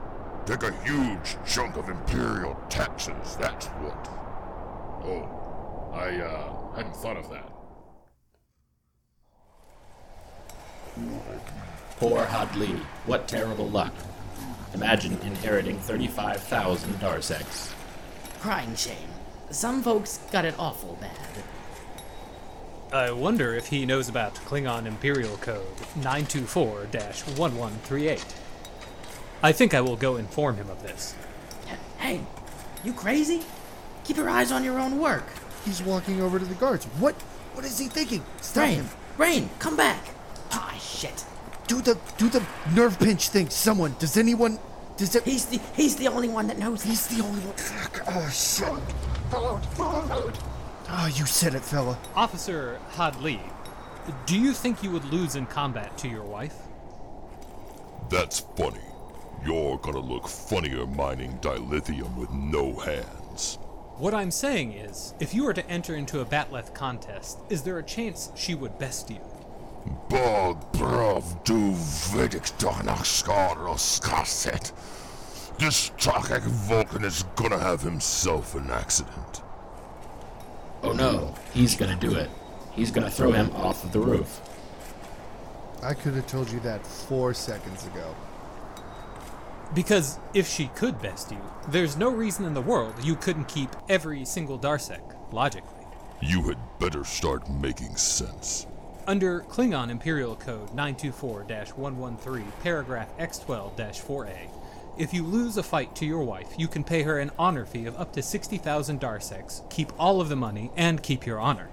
Take 0.47 0.63
a 0.63 0.71
huge 0.85 1.35
chunk 1.45 1.75
of 1.75 1.89
Imperial 1.89 2.57
taxes, 2.69 3.35
that's 3.35 3.65
what. 3.65 4.07
Oh, 5.03 5.91
I, 5.93 6.21
uh, 6.21 6.73
hadn't 6.73 6.95
thought 6.95 7.17
of 7.17 7.29
that. 7.29 7.51
Poor 11.99 12.23
Hadley. 12.23 12.79
What 13.05 13.27
terrible 13.27 13.67
luck. 13.67 13.93
Imagine 14.73 15.17
inheriting 15.23 15.79
35,000 15.79 16.93
Darseks. 17.01 17.73
Crying 18.39 18.73
shame. 18.75 19.09
Some 19.49 19.83
folks 19.83 20.19
got 20.31 20.45
it 20.45 20.55
awful 20.57 20.97
bad. 21.01 21.43
I 22.93 23.11
wonder 23.11 23.53
if 23.53 23.67
he 23.67 23.85
knows 23.85 24.07
about 24.07 24.35
Klingon 24.35 24.85
Imperial 24.85 25.35
Code 25.37 25.65
924 25.97 26.87
1138. 26.87 28.23
I 29.41 29.51
think 29.51 29.73
I 29.73 29.81
will 29.81 29.95
go 29.95 30.17
inform 30.17 30.55
him 30.55 30.69
of 30.69 30.81
this. 30.83 31.15
Hey, 31.97 32.21
you 32.83 32.93
crazy? 32.93 33.43
Keep 34.03 34.17
your 34.17 34.29
eyes 34.29 34.51
on 34.51 34.63
your 34.63 34.79
own 34.79 34.99
work. 34.99 35.25
He's 35.65 35.81
walking 35.81 36.21
over 36.21 36.39
to 36.39 36.45
the 36.45 36.55
guards. 36.55 36.85
What? 36.99 37.15
What 37.53 37.65
is 37.65 37.77
he 37.77 37.87
thinking? 37.87 38.23
Stop 38.41 38.63
Rain, 38.63 38.75
him. 38.75 38.89
Rain, 39.17 39.49
come 39.59 39.75
back. 39.75 40.01
Ah, 40.51 40.75
shit. 40.79 41.25
Do 41.67 41.81
the 41.81 41.97
do 42.17 42.29
the 42.29 42.45
nerve 42.73 42.97
pinch 42.99 43.29
thing. 43.29 43.49
Someone. 43.49 43.95
Does 43.99 44.15
anyone? 44.15 44.59
Does 44.95 45.15
it? 45.15 45.23
He's 45.23 45.45
the 45.45 45.59
he's 45.75 45.95
the 45.97 46.07
only 46.07 46.29
one 46.29 46.47
that 46.47 46.57
knows. 46.57 46.83
He's 46.83 47.07
the 47.07 47.23
only 47.23 47.41
one. 47.41 47.55
Fuck. 47.55 48.03
Oh 48.07 48.29
shit. 48.29 48.67
Oh, 50.89 51.11
you 51.13 51.25
said 51.25 51.53
it, 51.53 51.63
fella. 51.63 51.97
Officer 52.15 52.79
Hadley, 52.91 53.41
do 54.25 54.39
you 54.39 54.53
think 54.53 54.81
you 54.81 54.91
would 54.91 55.03
lose 55.05 55.35
in 55.35 55.45
combat 55.45 55.97
to 55.97 56.07
your 56.07 56.23
wife? 56.23 56.55
That's 58.09 58.39
funny. 58.39 58.79
You're 59.45 59.77
gonna 59.77 59.99
look 59.99 60.27
funnier 60.27 60.85
mining 60.87 61.37
dilithium 61.39 62.15
with 62.15 62.31
no 62.31 62.73
hands. 62.73 63.59
What 63.97 64.13
I'm 64.13 64.31
saying 64.31 64.73
is, 64.73 65.13
if 65.19 65.33
you 65.33 65.43
were 65.43 65.53
to 65.53 65.67
enter 65.69 65.95
into 65.95 66.19
a 66.19 66.25
bat'leth 66.25 66.73
contest, 66.73 67.39
is 67.49 67.63
there 67.63 67.79
a 67.79 67.83
chance 67.83 68.31
she 68.35 68.53
would 68.53 68.77
best 68.77 69.09
you? 69.09 69.19
Bog 70.09 70.71
brav 70.73 71.43
du 71.43 71.73
vedic 71.73 72.43
skasset. 73.77 74.71
This 75.57 75.89
Takak 75.97 76.43
Vulcan 76.43 77.03
is 77.03 77.23
gonna 77.35 77.57
have 77.57 77.81
himself 77.81 78.53
an 78.53 78.69
accident. 78.69 79.41
Oh 80.83 80.91
no, 80.91 81.33
he's 81.53 81.75
gonna 81.75 81.95
do 81.95 82.13
it. 82.13 82.29
He's 82.73 82.91
gonna 82.91 83.09
throw 83.09 83.31
him 83.31 83.49
off 83.55 83.83
of 83.83 83.91
the 83.91 83.99
roof. 83.99 84.41
I 85.81 85.95
could 85.95 86.13
have 86.13 86.27
told 86.27 86.51
you 86.51 86.59
that 86.59 86.85
four 86.85 87.33
seconds 87.33 87.85
ago. 87.87 88.15
Because 89.73 90.17
if 90.33 90.47
she 90.47 90.67
could 90.67 91.01
best 91.01 91.31
you, 91.31 91.41
there's 91.67 91.97
no 91.97 92.09
reason 92.09 92.45
in 92.45 92.53
the 92.53 92.61
world 92.61 92.93
you 93.03 93.15
couldn't 93.15 93.47
keep 93.47 93.69
every 93.89 94.23
single 94.25 94.57
Darsek, 94.57 95.01
logically. 95.31 95.85
You 96.21 96.43
had 96.43 96.57
better 96.79 97.03
start 97.03 97.49
making 97.49 97.95
sense. 97.95 98.65
Under 99.05 99.41
Klingon 99.41 99.89
Imperial 99.89 100.35
Code 100.35 100.73
924 100.73 101.43
113, 101.75 102.51
paragraph 102.63 103.17
X12 103.17 103.75
4A, 103.75 104.49
if 104.97 105.13
you 105.13 105.23
lose 105.23 105.57
a 105.57 105.63
fight 105.63 105.95
to 105.97 106.05
your 106.05 106.23
wife, 106.23 106.55
you 106.57 106.67
can 106.67 106.83
pay 106.83 107.03
her 107.03 107.19
an 107.19 107.31
honor 107.37 107.65
fee 107.65 107.85
of 107.85 107.95
up 107.97 108.13
to 108.13 108.23
60,000 108.23 108.99
Darseks, 108.99 109.69
keep 109.69 109.91
all 109.99 110.19
of 110.19 110.29
the 110.29 110.35
money, 110.35 110.71
and 110.75 111.03
keep 111.03 111.25
your 111.25 111.39
honor. 111.39 111.69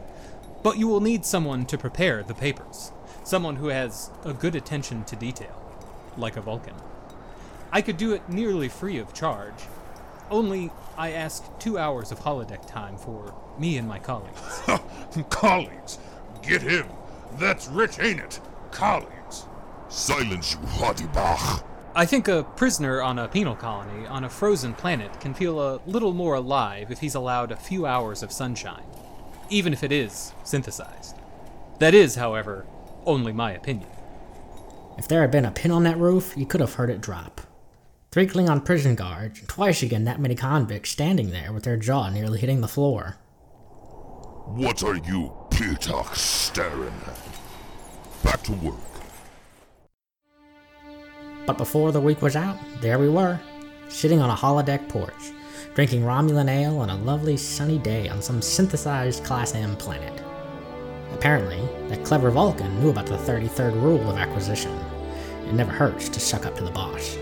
But 0.62 0.78
you 0.78 0.88
will 0.88 1.00
need 1.00 1.24
someone 1.24 1.64
to 1.66 1.78
prepare 1.78 2.22
the 2.22 2.34
papers. 2.34 2.92
Someone 3.24 3.56
who 3.56 3.68
has 3.68 4.10
a 4.24 4.34
good 4.34 4.54
attention 4.54 5.04
to 5.04 5.16
detail, 5.16 5.60
like 6.18 6.36
a 6.36 6.42
Vulcan. 6.42 6.74
I 7.75 7.83
could 7.83 7.97
do 7.97 8.12
it 8.12 8.28
nearly 8.28 8.69
free 8.69 8.99
of 8.99 9.12
charge. 9.12 9.66
Only 10.31 10.71
I 10.97 11.11
ask 11.11 11.43
two 11.59 11.76
hours 11.76 12.12
of 12.12 12.21
holodeck 12.21 12.69
time 12.69 12.97
for 12.97 13.35
me 13.59 13.78
and 13.78 13.88
my 13.88 13.99
colleagues. 13.99 14.62
Colleagues. 15.28 15.99
Get 16.40 16.62
him. 16.62 16.87
That's 17.37 17.66
rich, 17.66 17.99
ain't 17.99 18.21
it? 18.21 18.40
Colleagues. 18.71 19.47
Silence 19.88 20.52
you, 20.52 20.59
Hadibach. 20.59 21.64
I 21.97 22.07
think 22.07 22.28
a 22.28 22.45
prisoner 22.45 23.02
on 23.02 23.19
a 23.19 23.26
penal 23.26 23.57
colony 23.57 24.07
on 24.07 24.23
a 24.23 24.31
frozen 24.31 24.75
planet 24.75 25.21
can 25.21 25.35
feel 25.35 25.61
a 25.61 25.81
little 25.85 26.12
more 26.12 26.37
alive 26.37 26.93
if 26.93 27.00
he's 27.00 27.16
allowed 27.16 27.50
a 27.50 27.57
few 27.57 27.87
hours 27.87 28.23
of 28.23 28.31
sunshine, 28.31 28.85
even 29.50 29.73
if 29.73 29.83
it 29.83 29.90
is 29.90 30.33
synthesized. 30.45 31.16
That 31.81 31.93
is, 31.93 32.14
however, 32.14 32.66
only 33.04 33.33
my 33.33 33.50
opinion. 33.50 33.90
If 34.97 35.09
there 35.09 35.23
had 35.23 35.33
been 35.33 35.45
a 35.45 35.50
pin 35.50 35.73
on 35.73 35.83
that 35.83 35.99
roof, 35.99 36.35
you 36.37 36.47
could 36.47 36.61
have 36.61 36.75
heard 36.75 36.90
it 36.90 37.00
drop. 37.00 37.40
Three 38.14 38.28
Klingon 38.28 38.64
prison 38.64 38.94
guards, 38.94 39.40
and 39.40 39.49
twice 39.49 39.83
again 39.83 40.04
that 40.04 40.21
many 40.21 40.37
convicts 40.37 40.90
standing 40.90 41.30
there 41.30 41.52
with 41.52 41.64
their 41.64 41.76
jaw 41.76 42.11
nearly 42.11 42.38
hitting 42.38 42.60
the 42.60 42.69
floor. 42.69 43.17
What 44.47 44.84
are 44.84 44.95
you, 44.95 45.32
Pitak, 45.50 46.15
staring 46.15 46.95
at? 47.08 48.23
Back 48.23 48.45
to 48.45 48.52
work. 48.52 48.76
But 51.45 51.58
before 51.58 51.91
the 51.91 52.00
week 52.00 52.23
was 52.23 52.36
out, 52.36 52.56
there 52.80 53.00
we 53.00 53.08
were, 53.08 53.41
sitting 53.88 54.21
on 54.21 54.30
a 54.30 54.36
holodeck 54.36 54.88
porch, 54.88 55.32
drinking 55.75 56.02
Romulan 56.02 56.49
ale 56.49 56.78
on 56.78 56.91
a 56.91 56.97
lovely 56.99 57.36
sunny 57.36 57.78
day 57.78 58.08
on 58.08 58.23
some 58.23 58.41
synthesized 58.41 59.25
Class 59.25 59.56
M 59.56 59.75
planet. 59.75 60.23
Apparently, 61.12 61.58
that 61.88 62.04
clever 62.04 62.30
Vulcan 62.30 62.80
knew 62.80 62.91
about 62.91 63.06
the 63.06 63.17
33rd 63.17 63.75
rule 63.82 64.08
of 64.08 64.19
acquisition. 64.19 64.71
It 65.49 65.54
never 65.54 65.73
hurts 65.73 66.08
to 66.10 66.21
suck 66.21 66.47
up 66.47 66.54
to 66.58 66.65
the 66.65 66.71
boss. 66.71 67.19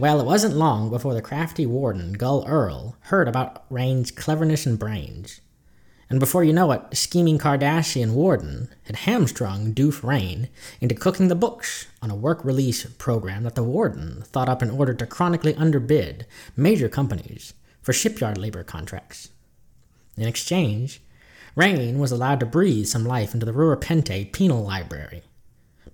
Well, 0.00 0.18
it 0.18 0.24
wasn't 0.24 0.56
long 0.56 0.88
before 0.88 1.12
the 1.12 1.20
crafty 1.20 1.66
warden, 1.66 2.14
Gul 2.14 2.46
Earl, 2.48 2.96
heard 3.00 3.28
about 3.28 3.66
Rain's 3.68 4.10
cleverness 4.10 4.64
and 4.64 4.78
brains. 4.78 5.42
And 6.08 6.18
before 6.18 6.42
you 6.42 6.54
know 6.54 6.72
it, 6.72 6.96
scheming 6.96 7.38
Cardassian 7.38 8.14
warden 8.14 8.70
had 8.84 8.96
hamstrung 8.96 9.74
Doof 9.74 10.02
Rain 10.02 10.48
into 10.80 10.94
cooking 10.94 11.28
the 11.28 11.34
books 11.34 11.86
on 12.00 12.10
a 12.10 12.16
work 12.16 12.42
release 12.46 12.86
program 12.86 13.42
that 13.42 13.56
the 13.56 13.62
warden 13.62 14.22
thought 14.22 14.48
up 14.48 14.62
in 14.62 14.70
order 14.70 14.94
to 14.94 15.04
chronically 15.04 15.54
underbid 15.56 16.24
major 16.56 16.88
companies 16.88 17.52
for 17.82 17.92
shipyard 17.92 18.38
labor 18.38 18.64
contracts. 18.64 19.28
In 20.16 20.26
exchange, 20.26 21.02
Rain 21.54 21.98
was 21.98 22.10
allowed 22.10 22.40
to 22.40 22.46
breathe 22.46 22.86
some 22.86 23.04
life 23.04 23.34
into 23.34 23.44
the 23.44 23.52
Rura 23.52 23.78
Penthe 23.78 24.32
penal 24.32 24.62
library. 24.62 25.24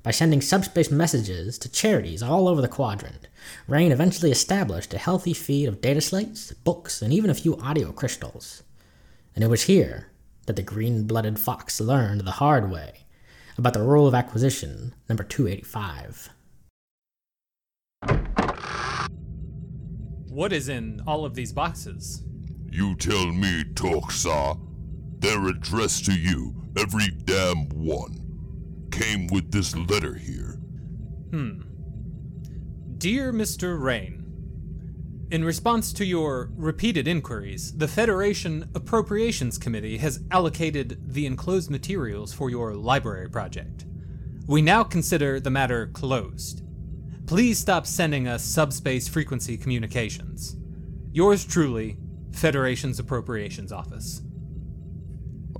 By 0.03 0.13
sending 0.13 0.41
subspace 0.41 0.91
messages 0.91 1.59
to 1.59 1.69
charities 1.69 2.23
all 2.23 2.49
over 2.49 2.63
the 2.63 2.69
quadrant, 2.69 3.29
Rain 3.67 3.91
eventually 3.91 4.31
established 4.31 4.95
a 4.95 4.99
healthy 4.99 5.33
feed 5.33 5.67
of 5.67 5.81
data 5.81 6.01
slates, 6.01 6.53
books, 6.53 7.03
and 7.03 7.13
even 7.13 7.31
a 7.31 7.35
few 7.35 7.57
audio 7.57 7.93
crystals. 7.93 8.63
And 9.35 9.43
it 9.43 9.49
was 9.49 9.65
here 9.65 10.13
that 10.47 10.57
the 10.57 10.63
green 10.63 11.07
blooded 11.07 11.39
fox 11.39 11.81
learned 11.81 12.23
the 12.23 12.33
hard 12.33 12.71
way 12.71 13.07
about 13.59 13.73
the 13.73 13.83
rule 13.83 14.07
of 14.07 14.15
acquisition 14.15 14.95
number 15.09 15.25
285. 15.25 16.31
What 20.29 20.53
is 20.53 20.69
in 20.69 21.01
all 21.07 21.25
of 21.25 21.35
these 21.35 21.53
boxes? 21.53 22.23
You 22.71 22.95
tell 22.97 23.33
me, 23.33 23.65
Toxa. 23.75 24.59
They're 25.19 25.49
addressed 25.49 26.05
to 26.07 26.13
you, 26.13 26.55
every 26.77 27.09
damn 27.25 27.71
one. 27.71 28.26
Came 28.97 29.27
with 29.27 29.53
this 29.53 29.77
letter 29.77 30.15
here. 30.15 30.59
Hmm. 31.31 31.61
Dear 32.97 33.31
Mr. 33.31 33.79
Rain, 33.79 34.27
in 35.31 35.45
response 35.45 35.93
to 35.93 36.07
your 36.07 36.51
repeated 36.57 37.07
inquiries, 37.07 37.77
the 37.77 37.89
Federation 37.89 38.71
Appropriations 38.75 39.59
Committee 39.59 39.99
has 39.99 40.23
allocated 40.31 41.13
the 41.13 41.27
enclosed 41.27 41.71
materials 41.71 42.33
for 42.33 42.49
your 42.49 42.75
library 42.75 43.29
project. 43.29 43.85
We 44.47 44.63
now 44.63 44.83
consider 44.83 45.41
the 45.41 45.51
matter 45.51 45.89
closed. 45.89 46.63
Please 47.27 47.59
stop 47.59 47.87
sending 47.87 48.27
us 48.27 48.43
subspace 48.43 49.09
frequency 49.09 49.59
communications. 49.59 50.57
Yours 51.13 51.45
truly, 51.45 51.99
Federation's 52.33 52.99
Appropriations 52.99 53.73
Office. 53.73 54.23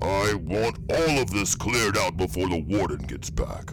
I 0.03 0.35
want 0.35 0.79
all 0.91 1.19
of 1.19 1.31
this 1.31 1.55
cleared 1.55 1.97
out 1.97 2.17
before 2.17 2.49
the 2.49 2.59
warden 2.59 3.07
gets 3.07 3.31
back. 3.31 3.73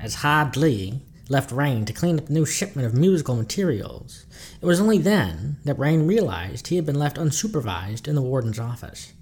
As 0.00 0.14
Hadley 0.16 1.02
left 1.28 1.52
Rain 1.52 1.84
to 1.84 1.92
clean 1.92 2.18
up 2.18 2.26
the 2.26 2.32
new 2.32 2.46
shipment 2.46 2.86
of 2.86 2.94
musical 2.94 3.36
materials, 3.36 4.26
it 4.60 4.66
was 4.66 4.80
only 4.80 4.98
then 4.98 5.58
that 5.64 5.78
Rain 5.78 6.06
realized 6.06 6.68
he 6.68 6.76
had 6.76 6.86
been 6.86 6.98
left 6.98 7.16
unsupervised 7.16 8.08
in 8.08 8.14
the 8.14 8.22
warden's 8.22 8.58
office. 8.58 9.12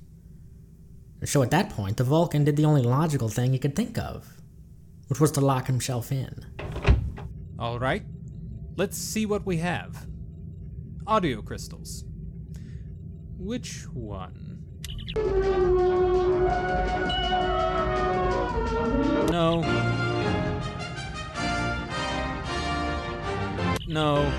And 1.21 1.29
so 1.29 1.43
at 1.43 1.51
that 1.51 1.71
point, 1.71 1.97
the 1.97 2.05
Vulcan 2.05 2.45
did 2.45 2.57
the 2.57 2.65
only 2.65 2.83
logical 2.83 3.29
thing 3.29 3.53
he 3.53 3.59
could 3.59 3.75
think 3.75 3.99
of, 3.99 4.41
which 5.09 5.21
was 5.21 5.33
to 5.33 5.41
lock 5.41 5.67
himself 5.67 6.13
in. 6.13 6.47
All 7.59 7.79
right, 7.81 8.05
let's 8.77 8.97
see 8.97 9.27
what 9.27 9.45
we 9.45 9.57
have. 9.57 10.07
Audio 11.07 11.43
crystals. 11.43 12.05
Which 13.39 13.87
one? 13.95 14.65
No. 19.31 19.63
No. 23.87 24.33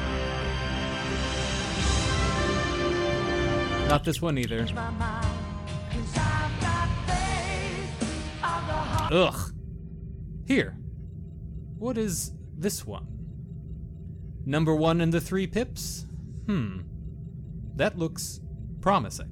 Not 3.87 4.03
this 4.03 4.21
one 4.21 4.37
either. 4.37 4.67
Ugh. 9.11 9.53
Here. 10.45 10.77
What 11.77 11.97
is 11.97 12.33
this 12.57 12.85
one? 12.85 13.07
Number 14.45 14.75
one 14.75 14.99
in 14.99 15.11
the 15.11 15.21
three 15.21 15.47
pips? 15.47 16.05
Hmm. 16.47 16.81
That 17.75 17.97
looks 17.97 18.41
promising. 18.81 19.29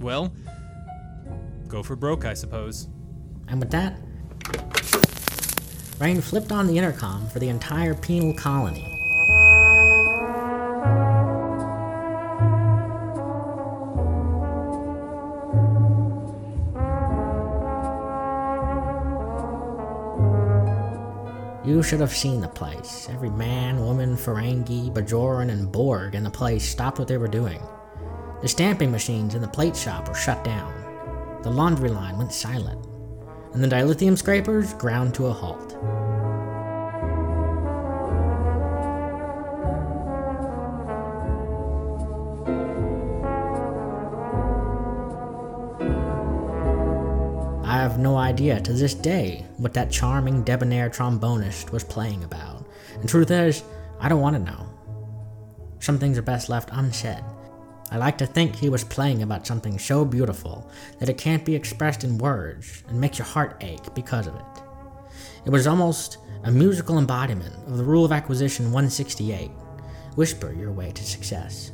Well, 0.00 0.32
go 1.66 1.82
for 1.82 1.96
broke, 1.96 2.24
I 2.24 2.34
suppose. 2.34 2.88
And 3.48 3.60
with 3.60 3.70
that, 3.72 3.98
Rain 5.98 6.20
flipped 6.20 6.52
on 6.52 6.66
the 6.66 6.78
intercom 6.78 7.28
for 7.28 7.40
the 7.40 7.48
entire 7.48 7.94
penal 7.94 8.32
colony. 8.34 8.97
You 21.68 21.82
should 21.82 22.00
have 22.00 22.16
seen 22.16 22.40
the 22.40 22.48
place. 22.48 23.08
Every 23.10 23.28
man, 23.28 23.84
woman, 23.84 24.16
Ferengi, 24.16 24.90
Bajoran, 24.90 25.50
and 25.50 25.70
Borg 25.70 26.14
in 26.14 26.24
the 26.24 26.30
place 26.30 26.66
stopped 26.66 26.98
what 26.98 27.08
they 27.08 27.18
were 27.18 27.28
doing. 27.28 27.60
The 28.40 28.48
stamping 28.48 28.90
machines 28.90 29.34
in 29.34 29.42
the 29.42 29.48
plate 29.48 29.76
shop 29.76 30.08
were 30.08 30.14
shut 30.14 30.42
down. 30.44 30.72
The 31.42 31.50
laundry 31.50 31.90
line 31.90 32.16
went 32.16 32.32
silent. 32.32 32.86
And 33.52 33.62
the 33.62 33.68
dilithium 33.68 34.16
scrapers 34.16 34.72
ground 34.72 35.12
to 35.16 35.26
a 35.26 35.32
halt. 35.32 35.76
Have 47.88 47.98
no 47.98 48.18
idea 48.18 48.60
to 48.60 48.74
this 48.74 48.92
day 48.92 49.46
what 49.56 49.72
that 49.72 49.90
charming 49.90 50.42
debonair 50.42 50.90
trombonist 50.90 51.70
was 51.70 51.82
playing 51.82 52.22
about. 52.22 52.66
And 53.00 53.08
truth 53.08 53.30
is, 53.30 53.62
I 53.98 54.10
don't 54.10 54.20
want 54.20 54.36
to 54.36 54.42
know. 54.42 54.68
Some 55.80 55.98
things 55.98 56.18
are 56.18 56.22
best 56.22 56.50
left 56.50 56.68
unsaid. 56.72 57.24
I 57.90 57.96
like 57.96 58.18
to 58.18 58.26
think 58.26 58.54
he 58.54 58.68
was 58.68 58.84
playing 58.84 59.22
about 59.22 59.46
something 59.46 59.78
so 59.78 60.04
beautiful 60.04 60.70
that 60.98 61.08
it 61.08 61.16
can't 61.16 61.46
be 61.46 61.54
expressed 61.54 62.04
in 62.04 62.18
words 62.18 62.84
and 62.88 63.00
makes 63.00 63.16
your 63.16 63.26
heart 63.26 63.56
ache 63.62 63.94
because 63.94 64.26
of 64.26 64.34
it. 64.34 64.62
It 65.46 65.50
was 65.50 65.66
almost 65.66 66.18
a 66.44 66.50
musical 66.50 66.98
embodiment 66.98 67.54
of 67.68 67.78
the 67.78 67.84
rule 67.84 68.04
of 68.04 68.12
acquisition 68.12 68.66
168 68.66 69.50
whisper 70.14 70.52
your 70.52 70.72
way 70.72 70.90
to 70.90 71.04
success. 71.04 71.70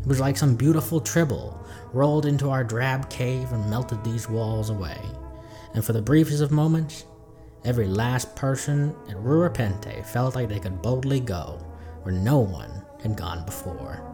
It 0.00 0.06
was 0.06 0.20
like 0.20 0.36
some 0.36 0.56
beautiful 0.56 1.00
tribble 1.00 1.66
rolled 1.92 2.26
into 2.26 2.50
our 2.50 2.64
drab 2.64 3.10
cave 3.10 3.52
and 3.52 3.68
melted 3.68 4.02
these 4.02 4.28
walls 4.28 4.70
away. 4.70 4.98
And 5.74 5.84
for 5.84 5.92
the 5.92 6.02
briefest 6.02 6.42
of 6.42 6.50
moments, 6.50 7.04
every 7.64 7.86
last 7.86 8.34
person 8.34 8.94
at 9.08 9.16
Rura 9.16 9.54
Penthe 9.54 10.04
felt 10.06 10.34
like 10.34 10.48
they 10.48 10.58
could 10.58 10.82
boldly 10.82 11.20
go 11.20 11.58
where 12.02 12.14
no 12.14 12.38
one 12.38 12.70
had 13.02 13.16
gone 13.16 13.44
before. 13.44 14.09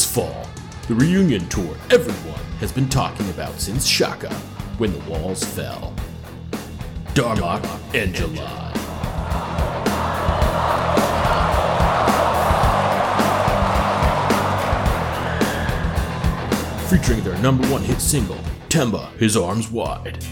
This 0.00 0.10
fall, 0.10 0.46
the 0.88 0.94
reunion 0.94 1.46
tour 1.50 1.76
everyone 1.90 2.40
has 2.58 2.72
been 2.72 2.88
talking 2.88 3.28
about 3.28 3.60
since 3.60 3.86
Shaka, 3.86 4.32
when 4.78 4.92
the 4.94 5.10
walls 5.10 5.44
fell. 5.44 5.92
Darmok 7.12 7.62
and 7.92 8.14
July. 8.14 8.68
Featuring 16.88 17.22
their 17.22 17.36
number 17.42 17.66
one 17.68 17.82
hit 17.82 18.00
single, 18.00 18.38
Temba, 18.70 19.12
His 19.18 19.36
Arms 19.36 19.70
Wide. 19.70 20.24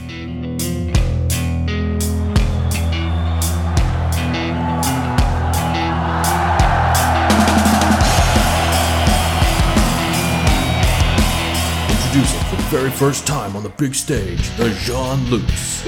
Very 12.69 12.91
first 12.91 13.27
time 13.27 13.57
on 13.57 13.63
the 13.63 13.71
big 13.71 13.95
stage, 13.95 14.55
the 14.59 14.69
Jean 14.81 15.25
Luce. 15.31 15.83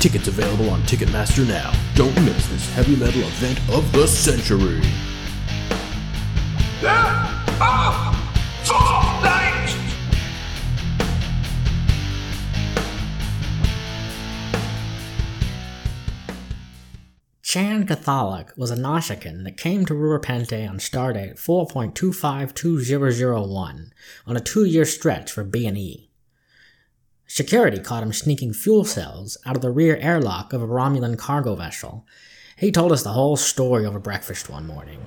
Tickets 0.00 0.28
available 0.28 0.70
on 0.70 0.80
Ticketmaster 0.82 1.46
now. 1.46 1.70
Don't 1.94 2.14
miss 2.24 2.46
this 2.48 2.72
heavy 2.72 2.96
metal 2.96 3.20
event 3.20 3.60
of 3.68 3.92
the 3.92 4.06
century. 4.06 4.80
Chan 17.50 17.82
Catholic 17.88 18.52
was 18.56 18.70
a 18.70 18.76
Nausicaan 18.76 19.42
that 19.42 19.56
came 19.56 19.84
to 19.86 19.92
Rura 19.92 20.22
Penthe 20.22 20.70
on 20.70 20.78
stardate 20.78 21.36
4.252001 21.36 23.90
on 24.24 24.36
a 24.36 24.40
two-year 24.40 24.84
stretch 24.84 25.32
for 25.32 25.42
B&E. 25.42 26.08
Security 27.26 27.80
caught 27.80 28.04
him 28.04 28.12
sneaking 28.12 28.52
fuel 28.52 28.84
cells 28.84 29.36
out 29.44 29.56
of 29.56 29.62
the 29.62 29.72
rear 29.72 29.96
airlock 29.96 30.52
of 30.52 30.62
a 30.62 30.66
Romulan 30.68 31.18
cargo 31.18 31.56
vessel. 31.56 32.06
He 32.56 32.70
told 32.70 32.92
us 32.92 33.02
the 33.02 33.14
whole 33.14 33.36
story 33.36 33.84
over 33.84 33.98
breakfast 33.98 34.48
one 34.48 34.68
morning. 34.68 35.04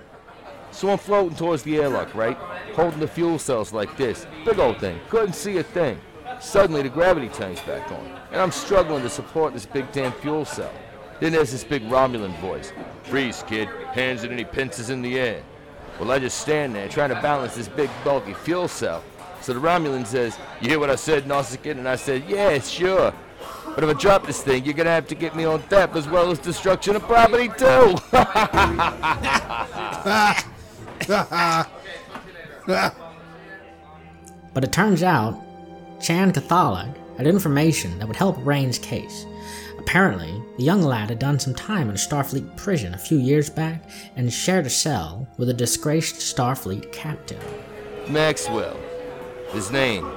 So 0.71 0.89
I'm 0.89 0.97
floating 0.97 1.37
towards 1.37 1.63
the 1.63 1.77
airlock, 1.77 2.13
right? 2.13 2.35
Holding 2.75 2.99
the 2.99 3.07
fuel 3.07 3.39
cells 3.39 3.71
like 3.71 3.95
this. 3.95 4.27
Big 4.43 4.59
old 4.59 4.81
thing. 4.81 4.99
Couldn't 5.07 5.31
see 5.31 5.59
a 5.59 5.63
thing. 5.63 5.97
Suddenly 6.41 6.81
the 6.81 6.89
gravity 6.89 7.29
turns 7.29 7.61
back 7.61 7.89
on, 7.89 8.05
and 8.33 8.41
I'm 8.41 8.51
struggling 8.51 9.03
to 9.03 9.09
support 9.09 9.53
this 9.53 9.65
big 9.65 9.89
damn 9.93 10.11
fuel 10.11 10.43
cell. 10.43 10.73
Then 11.23 11.31
there's 11.31 11.51
this 11.53 11.63
big 11.63 11.83
Romulan 11.83 12.37
voice. 12.41 12.73
Freeze, 13.03 13.45
kid. 13.47 13.69
Hands 13.93 14.21
and 14.23 14.33
any 14.33 14.43
pincers 14.43 14.89
in 14.89 15.01
the 15.01 15.17
air. 15.17 15.41
Well, 15.97 16.11
I 16.11 16.19
just 16.19 16.39
stand 16.39 16.75
there 16.75 16.89
trying 16.89 17.11
to 17.11 17.21
balance 17.21 17.55
this 17.55 17.69
big 17.69 17.89
bulky 18.03 18.33
fuel 18.33 18.67
cell. 18.67 19.01
So 19.39 19.53
the 19.53 19.61
Romulan 19.61 20.05
says, 20.05 20.37
You 20.59 20.67
hear 20.67 20.79
what 20.79 20.89
I 20.89 20.95
said, 20.95 21.23
Nausicaan? 21.23 21.77
And 21.77 21.87
I 21.87 21.95
said, 21.95 22.25
Yeah, 22.27 22.59
sure. 22.59 23.13
But 23.73 23.85
if 23.85 23.89
I 23.89 23.93
drop 23.93 24.27
this 24.27 24.43
thing, 24.43 24.65
you're 24.65 24.73
gonna 24.73 24.89
have 24.89 25.07
to 25.07 25.15
get 25.15 25.33
me 25.33 25.45
on 25.45 25.61
theft 25.61 25.95
as 25.95 26.09
well 26.09 26.29
as 26.29 26.39
destruction 26.39 26.97
of 26.97 27.03
property 27.03 27.47
too. 27.57 27.95
But 34.53 34.63
it 34.65 34.73
turns 34.73 35.01
out, 35.03 35.41
Chan 36.01 36.33
Catholic 36.33 36.89
had 37.17 37.27
information 37.27 37.97
that 37.99 38.07
would 38.09 38.17
help 38.17 38.35
Rain's 38.45 38.77
case. 38.77 39.25
Apparently, 39.83 40.41
the 40.57 40.63
young 40.63 40.81
lad 40.81 41.09
had 41.09 41.19
done 41.19 41.37
some 41.37 41.53
time 41.53 41.89
in 41.89 41.95
a 41.95 41.99
Starfleet 41.99 42.55
prison 42.55 42.93
a 42.93 42.97
few 42.97 43.17
years 43.17 43.49
back 43.49 43.89
and 44.15 44.31
shared 44.31 44.65
a 44.65 44.69
cell 44.69 45.27
with 45.37 45.49
a 45.49 45.53
disgraced 45.53 46.15
Starfleet 46.15 46.91
captain. 46.93 47.39
Maxwell. 48.07 48.79
His 49.51 49.71
name 49.71 50.09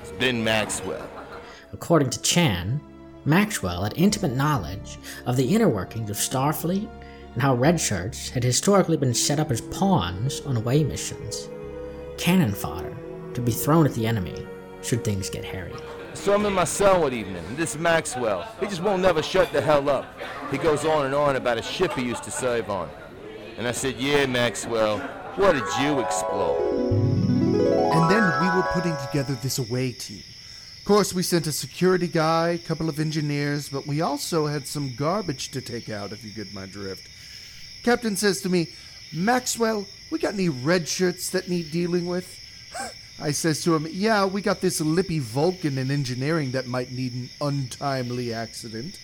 has 0.00 0.12
been 0.12 0.44
Maxwell. 0.44 1.08
According 1.72 2.10
to 2.10 2.22
Chan, 2.22 2.78
Maxwell 3.24 3.84
had 3.84 3.94
intimate 3.96 4.36
knowledge 4.36 4.98
of 5.24 5.36
the 5.36 5.54
inner 5.54 5.68
workings 5.68 6.10
of 6.10 6.16
Starfleet 6.16 6.88
and 7.32 7.42
how 7.42 7.54
red 7.54 7.80
shirts 7.80 8.28
had 8.28 8.44
historically 8.44 8.98
been 8.98 9.14
set 9.14 9.40
up 9.40 9.50
as 9.50 9.62
pawns 9.62 10.42
on 10.42 10.58
away 10.58 10.84
missions. 10.84 11.48
Cannon 12.18 12.52
fodder 12.52 12.94
to 13.32 13.40
be 13.40 13.50
thrown 13.50 13.86
at 13.86 13.94
the 13.94 14.06
enemy 14.06 14.46
should 14.82 15.02
things 15.02 15.30
get 15.30 15.44
hairy. 15.44 15.72
So 16.14 16.34
I'm 16.34 16.44
in 16.44 16.52
my 16.52 16.64
cell 16.64 17.02
one 17.02 17.12
evening, 17.12 17.44
and 17.46 17.56
this 17.56 17.78
Maxwell, 17.78 18.46
he 18.60 18.66
just 18.66 18.82
won't 18.82 19.00
never 19.00 19.22
shut 19.22 19.52
the 19.52 19.60
hell 19.60 19.88
up. 19.88 20.06
He 20.50 20.58
goes 20.58 20.84
on 20.84 21.06
and 21.06 21.14
on 21.14 21.36
about 21.36 21.58
a 21.58 21.62
ship 21.62 21.92
he 21.92 22.02
used 22.02 22.24
to 22.24 22.30
serve 22.30 22.68
on. 22.68 22.90
And 23.56 23.66
I 23.66 23.72
said, 23.72 23.96
Yeah, 23.96 24.26
Maxwell, 24.26 24.98
what 25.36 25.52
did 25.52 25.64
you 25.80 26.00
explore? 26.00 26.58
And 27.92 28.10
then 28.10 28.22
we 28.40 28.56
were 28.56 28.66
putting 28.72 28.96
together 29.06 29.34
this 29.34 29.58
away 29.58 29.92
team. 29.92 30.22
Of 30.78 30.84
course, 30.84 31.14
we 31.14 31.22
sent 31.22 31.46
a 31.46 31.52
security 31.52 32.08
guy, 32.08 32.50
a 32.50 32.58
couple 32.58 32.88
of 32.88 32.98
engineers, 32.98 33.68
but 33.68 33.86
we 33.86 34.00
also 34.00 34.46
had 34.46 34.66
some 34.66 34.94
garbage 34.96 35.50
to 35.50 35.60
take 35.60 35.88
out, 35.88 36.12
if 36.12 36.24
you 36.24 36.30
get 36.30 36.52
my 36.52 36.66
drift. 36.66 37.08
Captain 37.84 38.16
says 38.16 38.40
to 38.42 38.48
me, 38.48 38.68
Maxwell, 39.12 39.86
we 40.10 40.18
got 40.18 40.34
any 40.34 40.48
red 40.48 40.88
shirts 40.88 41.30
that 41.30 41.48
need 41.48 41.70
dealing 41.70 42.06
with? 42.06 42.36
I 43.20 43.32
says 43.32 43.62
to 43.64 43.74
him, 43.74 43.86
Yeah, 43.90 44.24
we 44.24 44.40
got 44.40 44.60
this 44.60 44.80
lippy 44.80 45.18
Vulcan 45.18 45.76
in 45.78 45.90
engineering 45.90 46.52
that 46.52 46.66
might 46.66 46.90
need 46.90 47.12
an 47.12 47.28
untimely 47.40 48.32
accident. 48.32 48.98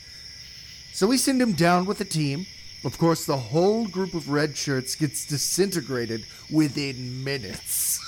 So 0.92 1.06
we 1.06 1.18
send 1.18 1.42
him 1.42 1.52
down 1.52 1.84
with 1.84 2.00
a 2.00 2.04
team. 2.04 2.46
Of 2.84 2.98
course, 2.98 3.26
the 3.26 3.36
whole 3.36 3.86
group 3.86 4.14
of 4.14 4.30
red 4.30 4.56
shirts 4.56 4.94
gets 4.94 5.26
disintegrated 5.26 6.24
within 6.50 7.22
minutes. 7.22 8.00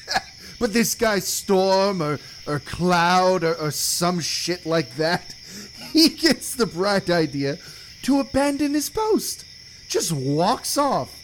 but 0.58 0.72
this 0.72 0.94
guy 0.94 1.18
Storm 1.18 2.00
or, 2.00 2.18
or 2.46 2.60
Cloud 2.60 3.44
or, 3.44 3.54
or 3.56 3.70
some 3.70 4.20
shit 4.20 4.64
like 4.64 4.96
that, 4.96 5.34
he 5.92 6.08
gets 6.08 6.54
the 6.54 6.66
bright 6.66 7.10
idea 7.10 7.58
to 8.02 8.20
abandon 8.20 8.74
his 8.74 8.88
post. 8.88 9.44
Just 9.88 10.12
walks 10.12 10.78
off. 10.78 11.18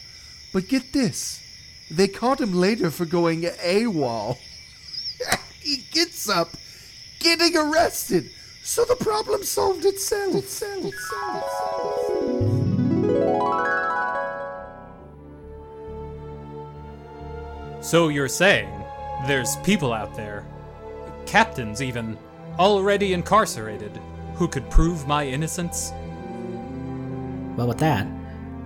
But 0.53 0.67
get 0.67 0.93
this 0.93 1.41
they 1.91 2.07
caught 2.07 2.39
him 2.39 2.53
later 2.53 2.91
for 2.91 3.05
going 3.05 3.41
AWOL. 3.41 4.37
he 5.59 5.83
gets 5.91 6.29
up, 6.29 6.49
getting 7.19 7.57
arrested. 7.57 8.29
So 8.63 8.85
the 8.85 8.95
problem 8.95 9.43
solved 9.43 9.85
itself. 9.85 10.35
itself, 10.35 10.85
itself, 10.85 11.43
itself. 11.43 12.49
So 17.81 18.09
you're 18.09 18.27
saying 18.27 18.69
there's 19.25 19.55
people 19.57 19.91
out 19.91 20.15
there, 20.15 20.45
captains 21.25 21.81
even, 21.81 22.17
already 22.59 23.13
incarcerated, 23.13 23.99
who 24.35 24.47
could 24.47 24.69
prove 24.69 25.07
my 25.07 25.25
innocence? 25.25 25.91
Well, 27.55 27.67
with 27.67 27.79
that, 27.79 28.05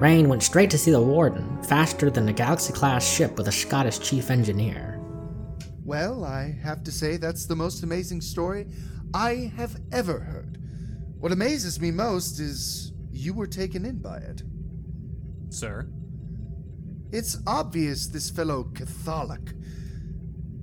Rain 0.03 0.27
went 0.27 0.43
straight 0.43 0.69
to 0.71 0.77
see 0.77 0.91
the 0.91 0.99
warden, 0.99 1.63
faster 1.63 2.09
than 2.09 2.27
a 2.27 2.33
Galaxy 2.33 2.73
class 2.73 3.09
ship 3.09 3.37
with 3.37 3.47
a 3.47 3.53
Scottish 3.53 3.99
chief 3.99 4.29
engineer. 4.31 4.99
Well, 5.85 6.25
I 6.25 6.51
have 6.61 6.83
to 6.83 6.91
say 6.91 7.15
that's 7.15 7.45
the 7.45 7.55
most 7.55 7.83
amazing 7.83 8.19
story 8.19 8.67
I 9.13 9.49
have 9.55 9.79
ever 9.93 10.19
heard. 10.19 10.57
What 11.21 11.31
amazes 11.31 11.79
me 11.79 11.89
most 11.91 12.41
is 12.41 12.91
you 13.13 13.33
were 13.33 13.47
taken 13.47 13.85
in 13.85 13.99
by 13.99 14.17
it. 14.17 14.43
Sir? 15.47 15.87
It's 17.13 17.37
obvious 17.47 18.07
this 18.07 18.29
fellow 18.29 18.65
Catholic, 18.75 19.53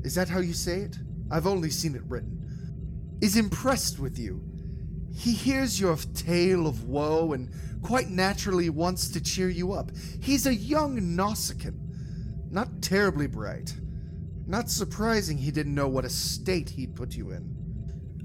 is 0.02 0.16
that 0.16 0.28
how 0.28 0.40
you 0.40 0.52
say 0.52 0.80
it? 0.80 0.98
I've 1.30 1.46
only 1.46 1.70
seen 1.70 1.94
it 1.94 2.02
written, 2.06 3.16
is 3.22 3.38
impressed 3.38 3.98
with 3.98 4.18
you. 4.18 4.49
He 5.12 5.32
hears 5.32 5.80
your 5.80 5.96
tale 6.14 6.66
of 6.66 6.84
woe 6.84 7.32
and 7.32 7.50
quite 7.82 8.08
naturally 8.08 8.70
wants 8.70 9.08
to 9.10 9.20
cheer 9.20 9.48
you 9.48 9.72
up. 9.72 9.90
He's 10.20 10.46
a 10.46 10.54
young 10.54 10.98
Nausicaan, 11.00 11.78
not 12.50 12.82
terribly 12.82 13.26
bright. 13.26 13.74
Not 14.46 14.68
surprising 14.68 15.38
he 15.38 15.50
didn't 15.50 15.74
know 15.74 15.88
what 15.88 16.04
a 16.04 16.10
state 16.10 16.70
he'd 16.70 16.96
put 16.96 17.14
you 17.14 17.30
in. 17.30 17.54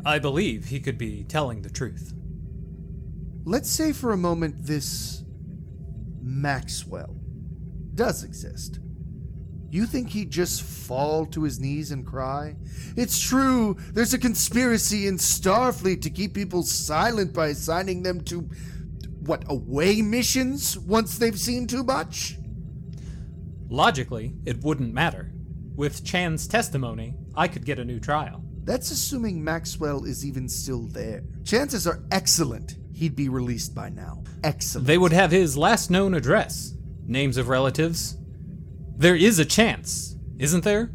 I 0.06 0.20
believe 0.20 0.66
he 0.66 0.80
could 0.80 0.98
be 0.98 1.24
telling 1.24 1.62
the 1.62 1.70
truth. 1.70 2.14
Let's 3.44 3.70
say 3.70 3.92
for 3.92 4.12
a 4.12 4.18
moment 4.18 4.66
this 4.66 5.24
Maxwell 6.22 7.16
does 7.94 8.24
exist. 8.24 8.80
You 9.76 9.86
think 9.86 10.12
he'd 10.12 10.32
just 10.32 10.62
fall 10.62 11.26
to 11.26 11.44
his 11.44 11.60
knees 11.60 11.92
and 11.92 12.06
cry? 12.06 12.56
It's 12.96 13.20
true, 13.20 13.76
there's 13.92 14.14
a 14.14 14.18
conspiracy 14.18 15.06
in 15.06 15.18
Starfleet 15.18 16.02
to 16.04 16.10
keep 16.10 16.34
people 16.34 16.64
silent 16.64 17.34
by 17.34 17.48
assigning 17.48 18.02
them 18.02 18.22
to, 18.22 18.50
what, 19.20 19.44
away 19.50 20.02
missions 20.02 20.78
once 20.80 21.18
they've 21.18 21.38
seen 21.38 21.68
too 21.68 21.84
much? 21.84 22.38
Logically, 23.68 24.36
it 24.46 24.64
wouldn't 24.64 24.94
matter. 24.94 25.34
With 25.76 26.06
Chan's 26.06 26.48
testimony, 26.48 27.16
I 27.36 27.50
could 27.50 27.66
get 27.66 27.78
a 27.78 27.84
new 27.84 28.00
trial. 28.00 28.46
That's 28.64 28.92
assuming 28.92 29.44
Maxwell 29.44 30.06
is 30.06 30.26
even 30.26 30.48
still 30.48 30.84
there. 30.84 31.26
Chances 31.44 31.86
are 31.86 32.02
excellent 32.14 32.78
he'd 32.94 33.18
be 33.18 33.28
released 33.28 33.76
by 33.76 33.90
now. 33.90 34.24
Excellent. 34.42 34.88
They 34.88 34.98
would 34.98 35.12
have 35.12 35.32
his 35.32 35.58
last 35.58 35.92
known 35.92 36.14
address, 36.14 36.76
names 37.06 37.36
of 37.36 37.50
relatives. 37.50 38.16
There 38.98 39.16
is 39.16 39.40
a 39.40 39.46
chance, 39.46 40.16
isn't 40.40 40.64
there? 40.64 40.92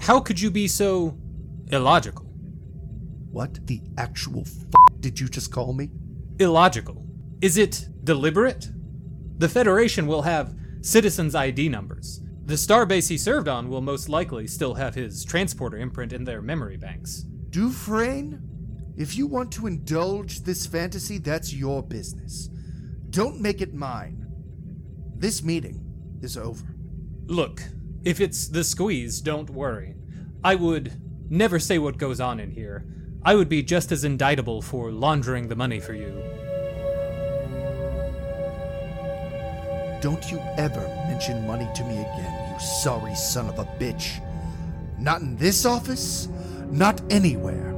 How 0.00 0.20
could 0.20 0.40
you 0.40 0.50
be 0.50 0.68
so 0.68 1.16
illogical? 1.72 2.26
What 3.30 3.66
the 3.66 3.80
actual 3.96 4.42
f 4.42 4.52
did 5.00 5.18
you 5.18 5.28
just 5.28 5.50
call 5.50 5.72
me? 5.72 5.90
Illogical. 6.38 7.06
Is 7.40 7.56
it 7.56 7.88
deliberate? 8.04 8.68
The 9.38 9.48
Federation 9.48 10.06
will 10.06 10.22
have 10.22 10.54
citizens' 10.82 11.34
ID 11.34 11.70
numbers. 11.70 12.20
The 12.44 12.56
starbase 12.56 13.08
he 13.08 13.16
served 13.16 13.48
on 13.48 13.70
will 13.70 13.80
most 13.80 14.10
likely 14.10 14.46
still 14.46 14.74
have 14.74 14.94
his 14.94 15.24
transporter 15.24 15.78
imprint 15.78 16.12
in 16.12 16.24
their 16.24 16.42
memory 16.42 16.76
banks. 16.76 17.24
Dufresne? 17.48 18.42
If 18.98 19.16
you 19.16 19.26
want 19.26 19.50
to 19.52 19.66
indulge 19.66 20.42
this 20.42 20.66
fantasy, 20.66 21.16
that's 21.16 21.54
your 21.54 21.82
business. 21.82 22.50
Don't 23.08 23.40
make 23.40 23.62
it 23.62 23.72
mine. 23.72 24.26
This 25.16 25.42
meeting 25.42 25.82
is 26.20 26.36
over. 26.36 26.69
Look, 27.30 27.62
if 28.02 28.20
it's 28.20 28.48
the 28.48 28.64
squeeze, 28.64 29.20
don't 29.20 29.48
worry. 29.50 29.94
I 30.42 30.56
would 30.56 31.00
never 31.30 31.60
say 31.60 31.78
what 31.78 31.96
goes 31.96 32.20
on 32.20 32.40
in 32.40 32.50
here. 32.50 32.84
I 33.22 33.36
would 33.36 33.48
be 33.48 33.62
just 33.62 33.92
as 33.92 34.02
indictable 34.02 34.60
for 34.60 34.90
laundering 34.90 35.46
the 35.46 35.54
money 35.54 35.78
for 35.78 35.94
you. 35.94 36.10
Don't 40.00 40.28
you 40.28 40.40
ever 40.58 40.80
mention 41.06 41.46
money 41.46 41.68
to 41.76 41.84
me 41.84 42.00
again, 42.00 42.52
you 42.52 42.58
sorry 42.58 43.14
son 43.14 43.48
of 43.48 43.60
a 43.60 43.64
bitch. 43.78 44.20
Not 44.98 45.20
in 45.20 45.36
this 45.36 45.64
office, 45.64 46.26
not 46.68 47.00
anywhere. 47.12 47.76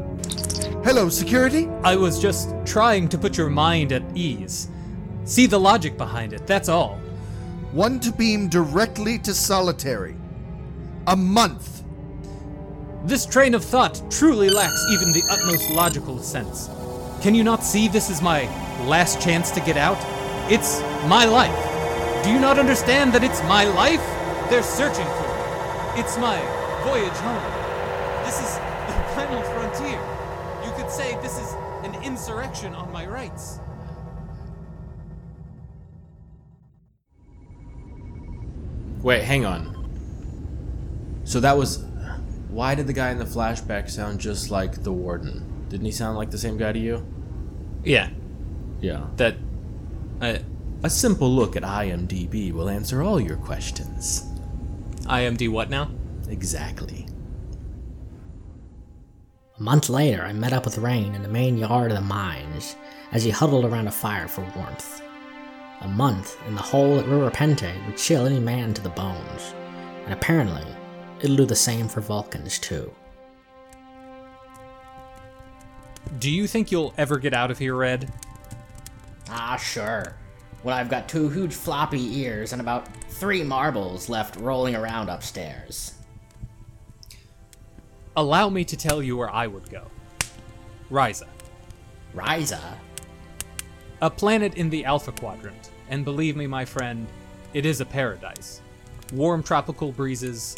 Hello, 0.83 1.11
security? 1.11 1.69
I 1.83 1.95
was 1.95 2.23
just 2.23 2.55
trying 2.65 3.07
to 3.11 3.19
put 3.19 3.37
your 3.37 3.51
mind 3.51 3.93
at 3.93 4.03
ease. 4.17 4.69
See 5.25 5.45
the 5.45 5.61
logic 5.61 5.99
behind 5.99 6.33
it, 6.33 6.47
that's 6.47 6.71
all. 6.71 7.02
One 7.73 8.01
to 8.01 8.13
beam 8.13 8.49
directly 8.49 9.19
to 9.21 9.33
solitary. 9.33 10.15
A 11.07 11.17
month. 11.17 11.83
This 13.05 13.25
train 13.25 13.55
of 13.55 13.65
thought 13.65 14.03
truly 14.11 14.51
lacks 14.51 14.85
even 14.93 15.11
the 15.11 15.23
utmost 15.31 15.71
logical 15.71 16.19
sense. 16.19 16.69
Can 17.23 17.35
you 17.35 17.43
not 17.43 17.65
see 17.65 17.89
this 17.89 18.11
is 18.11 18.21
my 18.21 18.45
last 18.85 19.23
chance 19.23 19.51
to 19.53 19.61
get 19.61 19.79
out? 19.79 19.97
It's 20.53 20.83
my 21.09 21.25
life. 21.25 22.23
Do 22.23 22.31
you 22.31 22.39
not 22.39 22.59
understand 22.59 23.15
that 23.15 23.25
it's 23.25 23.43
my 23.45 23.65
life? 23.65 24.05
They're 24.51 24.63
searching 24.63 25.07
for 25.07 25.23
me. 25.23 26.03
It's 26.03 26.19
my 26.19 26.37
voyage 26.85 27.17
home. 27.25 28.27
This 28.27 28.39
is 28.39 28.57
the 28.87 28.93
final 29.17 29.41
frontier. 29.45 29.99
You 30.63 30.73
could 30.77 30.91
say 30.91 31.17
this 31.23 31.39
is 31.39 31.55
an 31.85 31.95
insurrection 32.05 32.75
on 32.75 32.93
my 32.93 33.07
rights. 33.07 33.61
Wait, 39.03 39.23
hang 39.25 39.45
on. 39.45 41.21
So 41.25 41.41
that 41.41 41.57
was. 41.57 41.85
Why 42.49 42.75
did 42.75 42.87
the 42.87 42.93
guy 42.93 43.11
in 43.11 43.19
the 43.19 43.25
flashback 43.25 43.89
sound 43.89 44.21
just 44.21 44.51
like 44.51 44.83
the 44.83 44.93
warden? 44.93 45.67
Didn't 45.69 45.87
he 45.87 45.93
sound 45.93 46.19
like 46.19 46.31
the 46.31 46.39
same 46.39 46.57
guy 46.59 46.73
to 46.73 46.79
you? 46.79 47.07
Yeah. 47.85 48.11
Yeah. 48.81 49.07
That. 49.17 49.37
I, 50.21 50.43
A 50.85 50.91
simple 50.91 51.31
look 51.31 51.57
at 51.57 51.63
IMDb 51.63 52.53
will 52.53 52.69
answer 52.69 53.03
all 53.03 53.21
your 53.21 53.37
questions. 53.37 54.25
IMD 55.03 55.49
what 55.49 55.71
now? 55.71 55.91
Exactly. 56.29 57.07
A 59.59 59.63
month 59.63 59.89
later, 59.89 60.23
I 60.23 60.33
met 60.33 60.53
up 60.53 60.65
with 60.65 60.79
Rain 60.79 61.15
in 61.15 61.23
the 61.23 61.29
main 61.29 61.57
yard 61.57 61.91
of 61.91 61.97
the 61.97 62.05
mines 62.05 62.77
as 63.13 63.23
he 63.25 63.31
huddled 63.31 63.65
around 63.65 63.87
a 63.87 63.93
fire 63.93 64.29
for 64.29 64.43
warmth. 64.57 65.03
A 65.83 65.89
month 65.89 66.39
in 66.47 66.55
the 66.55 66.63
hole 66.63 67.01
at 67.01 67.07
Rura 67.07 67.33
Penthe 67.33 67.87
would 67.87 67.97
chill 67.97 68.25
any 68.25 68.39
man 68.39 68.73
to 68.73 68.81
the 68.81 68.89
bones, 68.89 69.53
and 70.05 70.13
apparently, 70.13 70.65
it'll 71.21 71.35
do 71.35 71.45
the 71.45 71.57
same 71.57 71.89
for 71.89 72.01
Vulcans 72.01 72.61
too. 72.61 72.93
Do 76.21 76.31
you 76.31 76.47
think 76.47 76.71
you'll 76.71 76.95
ever 76.97 77.19
get 77.19 77.35
out 77.35 77.51
of 77.51 77.59
here, 77.59 77.75
Red? 77.75 78.13
Ah, 79.29 79.57
sure. 79.57 80.15
When 80.63 80.73
I've 80.73 80.89
got 80.89 81.09
two 81.09 81.29
huge 81.29 81.53
floppy 81.53 82.21
ears 82.21 82.53
and 82.53 82.61
about 82.61 82.87
three 83.09 83.43
marbles 83.43 84.09
left 84.09 84.37
rolling 84.37 84.77
around 84.77 85.09
upstairs. 85.09 85.95
Allow 88.15 88.51
me 88.51 88.65
to 88.67 88.77
tell 88.77 89.03
you 89.03 89.17
where 89.17 89.31
I 89.31 89.49
would 89.49 89.69
go. 89.69 89.91
Risa. 90.93 91.27
Risa? 92.15 92.61
A 94.01 94.11
planet 94.11 94.55
in 94.55 94.71
the 94.71 94.85
Alpha 94.85 95.11
Quadrant, 95.13 95.71
and 95.93 96.07
believe 96.07 96.37
me, 96.37 96.47
my 96.47 96.65
friend, 96.65 97.07
it 97.53 97.67
is 97.67 97.83
a 97.83 97.85
paradise. 97.85 98.63
Warm 99.13 99.43
tropical 99.43 99.93
breezes, 99.93 100.57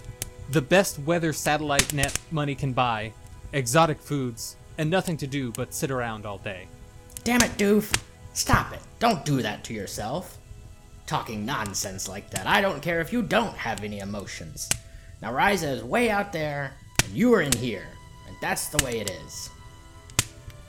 the 0.51 0.62
best 0.62 1.01
weather 1.01 1.33
satellite 1.33 1.92
net 1.92 2.16
money 2.31 2.55
can 2.55 2.73
buy, 2.73 3.12
exotic 3.53 4.01
foods, 4.01 4.55
and 4.79 4.88
nothing 4.88 5.16
to 5.16 5.27
do 5.27 5.51
but 5.51 5.75
sit 5.75 5.90
around 5.90 6.25
all 6.25 6.38
day. 6.38 6.68
Damn 7.25 7.42
it, 7.42 7.51
Doof! 7.57 8.01
Stop 8.33 8.73
it! 8.75 8.79
Don't 9.01 9.25
do 9.25 9.42
that 9.42 9.64
to 9.64 9.75
yourself. 9.75 10.38
Talking 11.05 11.44
nonsense 11.44 12.09
like 12.09 12.31
that. 12.31 12.47
I 12.47 12.61
don't 12.61 12.81
care 12.81 13.01
if 13.01 13.12
you 13.12 13.20
don't 13.20 13.57
have 13.57 13.83
any 13.83 13.99
emotions. 13.99 14.70
Now, 15.20 15.33
Risa 15.33 15.64
is 15.64 15.83
way 15.83 16.11
out 16.11 16.33
there, 16.33 16.75
and 17.05 17.12
you 17.12 17.35
are 17.35 17.42
in 17.42 17.53
here, 17.57 17.88
and 18.29 18.37
that's 18.40 18.68
the 18.68 18.85
way 18.85 19.01
it 19.01 19.11
is. 19.11 19.51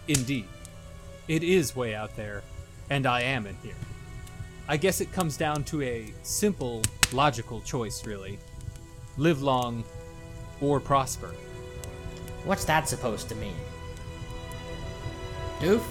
Indeed. 0.07 0.47
It 1.27 1.43
is 1.43 1.75
way 1.75 1.93
out 1.93 2.15
there, 2.15 2.41
And 2.89 3.05
I 3.05 3.21
am 3.21 3.45
in 3.45 3.57
here. 3.61 3.75
I 4.67 4.77
guess 4.77 4.99
it 4.99 5.11
comes 5.11 5.37
down 5.37 5.63
to 5.65 5.83
a 5.83 6.11
simple, 6.23 6.81
logical 7.13 7.61
choice, 7.61 8.05
really. 8.05 8.39
Live 9.17 9.41
long 9.43 9.83
or 10.59 10.79
prosper. 10.79 11.31
What's 12.45 12.65
that 12.65 12.89
supposed 12.89 13.29
to 13.29 13.35
mean? 13.35 13.55
Doof? 15.59 15.83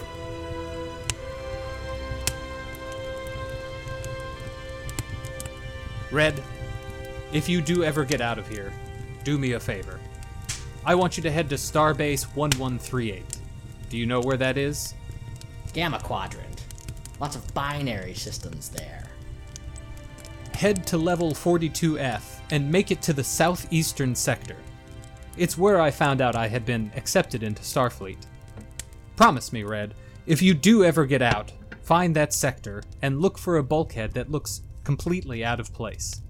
Red, 6.10 6.42
if 7.32 7.48
you 7.48 7.60
do 7.60 7.82
ever 7.82 8.04
get 8.04 8.20
out 8.20 8.38
of 8.38 8.48
here, 8.48 8.72
do 9.24 9.38
me 9.38 9.52
a 9.52 9.60
favor. 9.60 9.98
I 10.84 10.94
want 10.94 11.16
you 11.16 11.22
to 11.24 11.30
head 11.30 11.48
to 11.50 11.56
Starbase 11.56 12.24
1138. 12.36 13.24
Do 13.88 13.96
you 13.96 14.06
know 14.06 14.20
where 14.20 14.36
that 14.36 14.56
is? 14.56 14.94
Gamma 15.72 15.98
Quadrant. 15.98 16.53
Lots 17.20 17.36
of 17.36 17.54
binary 17.54 18.14
systems 18.14 18.68
there. 18.68 19.04
Head 20.54 20.86
to 20.88 20.98
level 20.98 21.32
42F 21.32 22.40
and 22.50 22.70
make 22.70 22.90
it 22.90 23.02
to 23.02 23.12
the 23.12 23.24
southeastern 23.24 24.14
sector. 24.14 24.56
It's 25.36 25.58
where 25.58 25.80
I 25.80 25.90
found 25.90 26.20
out 26.20 26.36
I 26.36 26.46
had 26.46 26.64
been 26.64 26.92
accepted 26.96 27.42
into 27.42 27.62
Starfleet. 27.62 28.26
Promise 29.16 29.52
me, 29.52 29.64
Red, 29.64 29.94
if 30.26 30.42
you 30.42 30.54
do 30.54 30.84
ever 30.84 31.06
get 31.06 31.22
out, 31.22 31.52
find 31.82 32.14
that 32.16 32.32
sector 32.32 32.82
and 33.02 33.20
look 33.20 33.36
for 33.36 33.56
a 33.56 33.64
bulkhead 33.64 34.12
that 34.12 34.30
looks 34.30 34.62
completely 34.84 35.44
out 35.44 35.60
of 35.60 35.72
place. 35.72 36.22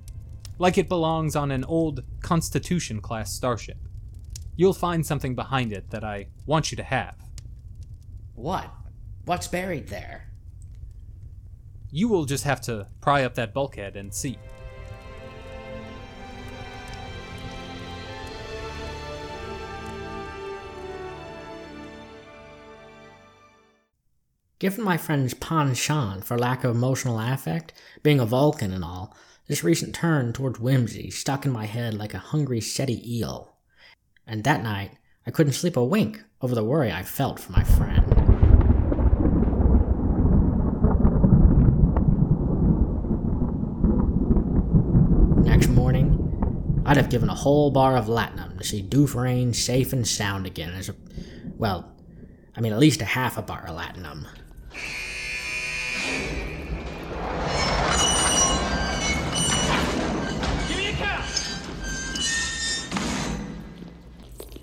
Like 0.58 0.78
it 0.78 0.88
belongs 0.88 1.36
on 1.36 1.50
an 1.50 1.64
old 1.64 2.02
Constitution 2.22 3.00
class 3.00 3.32
starship. 3.32 3.78
You'll 4.56 4.72
find 4.72 5.04
something 5.04 5.34
behind 5.34 5.72
it 5.72 5.90
that 5.90 6.04
I 6.04 6.28
want 6.46 6.70
you 6.70 6.76
to 6.76 6.84
have. 6.84 7.16
What? 8.34 8.70
What's 9.24 9.48
buried 9.48 9.88
there? 9.88 10.23
You 11.96 12.08
will 12.08 12.24
just 12.24 12.42
have 12.42 12.60
to 12.62 12.88
pry 13.00 13.22
up 13.22 13.36
that 13.36 13.54
bulkhead 13.54 13.94
and 13.94 14.12
see. 14.12 14.36
Given 24.58 24.82
my 24.82 24.96
friend's 24.96 25.34
penchant 25.34 26.24
for 26.24 26.36
lack 26.36 26.64
of 26.64 26.74
emotional 26.74 27.20
affect, 27.20 27.72
being 28.02 28.18
a 28.18 28.26
Vulcan 28.26 28.72
and 28.72 28.82
all, 28.82 29.16
this 29.46 29.62
recent 29.62 29.94
turn 29.94 30.32
towards 30.32 30.58
whimsy 30.58 31.10
stuck 31.10 31.46
in 31.46 31.52
my 31.52 31.66
head 31.66 31.94
like 31.94 32.12
a 32.12 32.18
hungry 32.18 32.60
Ceti 32.60 33.18
eel. 33.18 33.54
And 34.26 34.42
that 34.42 34.64
night, 34.64 34.98
I 35.28 35.30
couldn't 35.30 35.52
sleep 35.52 35.76
a 35.76 35.84
wink 35.84 36.24
over 36.40 36.56
the 36.56 36.64
worry 36.64 36.90
I 36.90 37.04
felt 37.04 37.38
for 37.38 37.52
my 37.52 37.62
friend. 37.62 38.24
Next 45.44 45.68
morning, 45.68 46.82
I'd 46.94 46.98
have 46.98 47.10
given 47.10 47.28
a 47.28 47.34
whole 47.34 47.72
bar 47.72 47.96
of 47.96 48.06
latinum 48.06 48.56
to 48.56 48.62
see 48.62 48.80
Dufresne 48.80 49.52
safe 49.52 49.92
and 49.92 50.06
sound 50.06 50.46
again 50.46 50.72
as 50.74 50.88
a. 50.88 50.94
Well, 51.58 51.90
I 52.56 52.60
mean, 52.60 52.72
at 52.72 52.78
least 52.78 53.02
a 53.02 53.04
half 53.04 53.36
a 53.36 53.42
bar 53.42 53.66
of 53.66 53.76
latinum. 53.76 54.28
Give 60.68 60.76
me 60.76 60.90
a 60.90 60.92
count. 60.92 61.26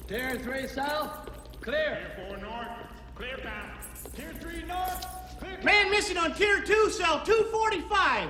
Tier 0.08 0.40
3 0.40 0.68
south, 0.70 1.30
clear. 1.60 2.14
Tier 2.16 2.28
4 2.30 2.38
north, 2.38 2.70
clear 3.14 3.36
down. 3.44 3.72
Tier 4.16 4.34
3 4.40 4.64
north, 4.64 5.06
clear 5.38 5.60
Man 5.64 5.92
missing 5.92 6.16
on 6.16 6.34
Tier 6.36 6.62
2, 6.62 6.92
cell 6.92 7.26
245. 7.26 8.30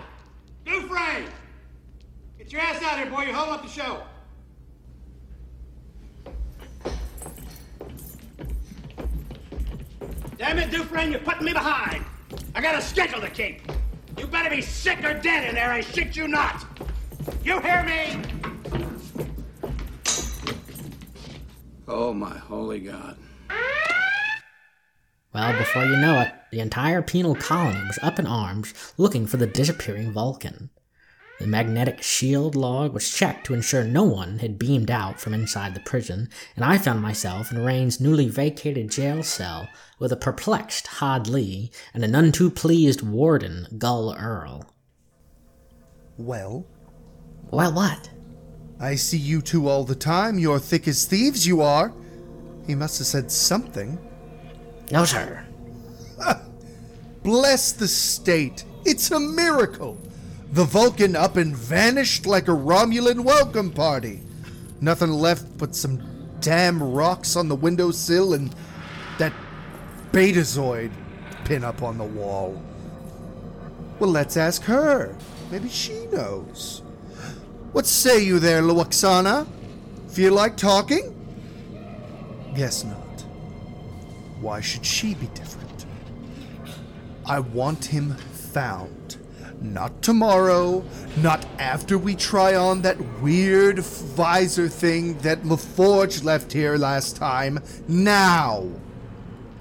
Dufresne! 0.66 1.28
Get 2.42 2.54
your 2.54 2.62
ass 2.64 2.82
out 2.82 2.98
here, 2.98 3.06
boy. 3.06 3.22
You're 3.22 3.36
holding 3.36 3.54
up 3.54 3.62
the 3.62 3.70
show. 3.70 4.02
Damn 10.40 10.58
it, 10.58 10.72
Dufresne, 10.72 11.12
you're 11.12 11.22
putting 11.22 11.46
me 11.46 11.54
behind. 11.54 12.04
I 12.56 12.62
got 12.62 12.74
a 12.74 12.82
schedule 12.82 13.22
to 13.22 13.30
keep. 13.30 13.62
You 14.18 14.26
better 14.26 14.50
be 14.50 14.60
sick 14.60 15.04
or 15.04 15.14
dead 15.14 15.50
in 15.50 15.54
there, 15.54 15.72
I 15.72 15.82
shit 15.82 16.16
you 16.16 16.28
not. 16.28 16.66
You 17.44 17.62
hear 17.62 17.84
me? 17.84 18.20
Oh, 21.88 22.12
my 22.12 22.36
holy 22.40 22.80
God. 22.80 23.18
Well, 25.32 25.58
before 25.60 25.86
you 25.86 25.96
know 25.98 26.22
it, 26.22 26.34
the 26.52 26.60
entire 26.60 27.04
penal 27.04 27.36
colony 27.36 27.86
was 27.86 28.00
up 28.02 28.18
in 28.18 28.26
arms 28.26 28.74
looking 28.98 29.28
for 29.28 29.38
the 29.38 29.46
disappearing 29.46 30.12
Vulcan. 30.12 30.72
The 31.42 31.48
magnetic 31.48 32.04
shield 32.04 32.56
log 32.56 32.94
was 32.94 33.10
checked 33.10 33.48
to 33.48 33.56
ensure 33.56 33.84
no 33.84 34.04
one 34.04 34.38
had 34.38 34.60
beamed 34.60 34.92
out 34.92 35.20
from 35.20 35.34
inside 35.34 35.74
the 35.74 35.80
prison, 35.80 36.30
and 36.56 36.64
I 36.64 36.78
found 36.78 37.02
myself 37.02 37.52
in 37.52 37.66
Rain's 37.66 38.00
newly 38.00 38.28
vacated 38.28 38.92
jail 38.92 39.24
cell 39.24 39.68
with 39.98 40.12
a 40.12 40.16
perplexed 40.16 40.86
Hadley 40.86 41.72
and 41.96 42.04
a 42.04 42.08
none 42.08 42.32
too 42.32 42.52
pleased 42.52 43.02
warden, 43.02 43.66
Gul 43.80 44.16
Earl. 44.16 44.72
Well? 46.16 46.68
Well, 47.50 47.74
what? 47.74 48.12
I 48.80 48.94
see 48.94 49.18
you 49.18 49.42
two 49.42 49.68
all 49.68 49.84
the 49.84 49.96
time. 49.96 50.38
You're 50.38 50.60
thick 50.60 50.88
as 50.88 51.06
thieves, 51.06 51.48
you 51.48 51.62
are. 51.64 51.92
He 52.68 52.76
must 52.76 53.00
have 53.00 53.08
said 53.08 53.32
something. 53.32 53.98
No, 54.92 55.06
sir. 55.06 55.44
Bless 57.24 57.72
the 57.72 57.88
state. 57.88 58.64
It's 58.86 59.10
a 59.10 59.20
miracle. 59.20 59.98
The 60.52 60.66
Vulcan 60.66 61.16
up 61.16 61.38
and 61.38 61.56
vanished 61.56 62.26
like 62.26 62.50
a 62.50 62.52
Romulan 62.52 63.22
welcome 63.22 63.72
party. 63.72 64.22
Nothing 64.82 65.12
left 65.12 65.58
but 65.58 65.74
some 65.74 66.02
damn 66.42 66.84
rocks 66.84 67.38
on 67.38 67.48
the 67.48 67.56
windowsill 67.56 68.34
and 68.34 68.54
that 69.18 69.32
Betazoid 70.12 70.92
pin 71.46 71.64
up 71.64 71.82
on 71.82 71.98
the 71.98 72.04
wall. 72.04 72.62
Well, 73.98 74.10
let's 74.10 74.36
ask 74.36 74.64
her. 74.64 75.16
Maybe 75.52 75.70
she 75.70 76.06
knows. 76.08 76.82
What 77.72 77.86
say 77.86 78.22
you 78.22 78.38
there, 78.38 78.62
Lwaxana? 78.62 79.48
Feel 80.10 80.34
like 80.34 80.58
talking? 80.58 81.16
Guess 82.56 82.84
not. 82.84 83.22
Why 84.42 84.60
should 84.60 84.86
she 84.86 85.14
be 85.14 85.28
different? 85.28 85.86
I 87.26 87.40
want 87.40 87.86
him 87.86 88.16
found. 88.16 89.01
Not 89.62 90.02
tomorrow, 90.02 90.84
not 91.18 91.46
after 91.60 91.96
we 91.96 92.16
try 92.16 92.56
on 92.56 92.82
that 92.82 93.22
weird 93.22 93.80
visor 93.80 94.68
thing 94.68 95.20
that 95.20 95.44
LaForge 95.44 96.24
left 96.24 96.52
here 96.52 96.78
last 96.78 97.16
time. 97.16 97.60
Now! 97.88 98.68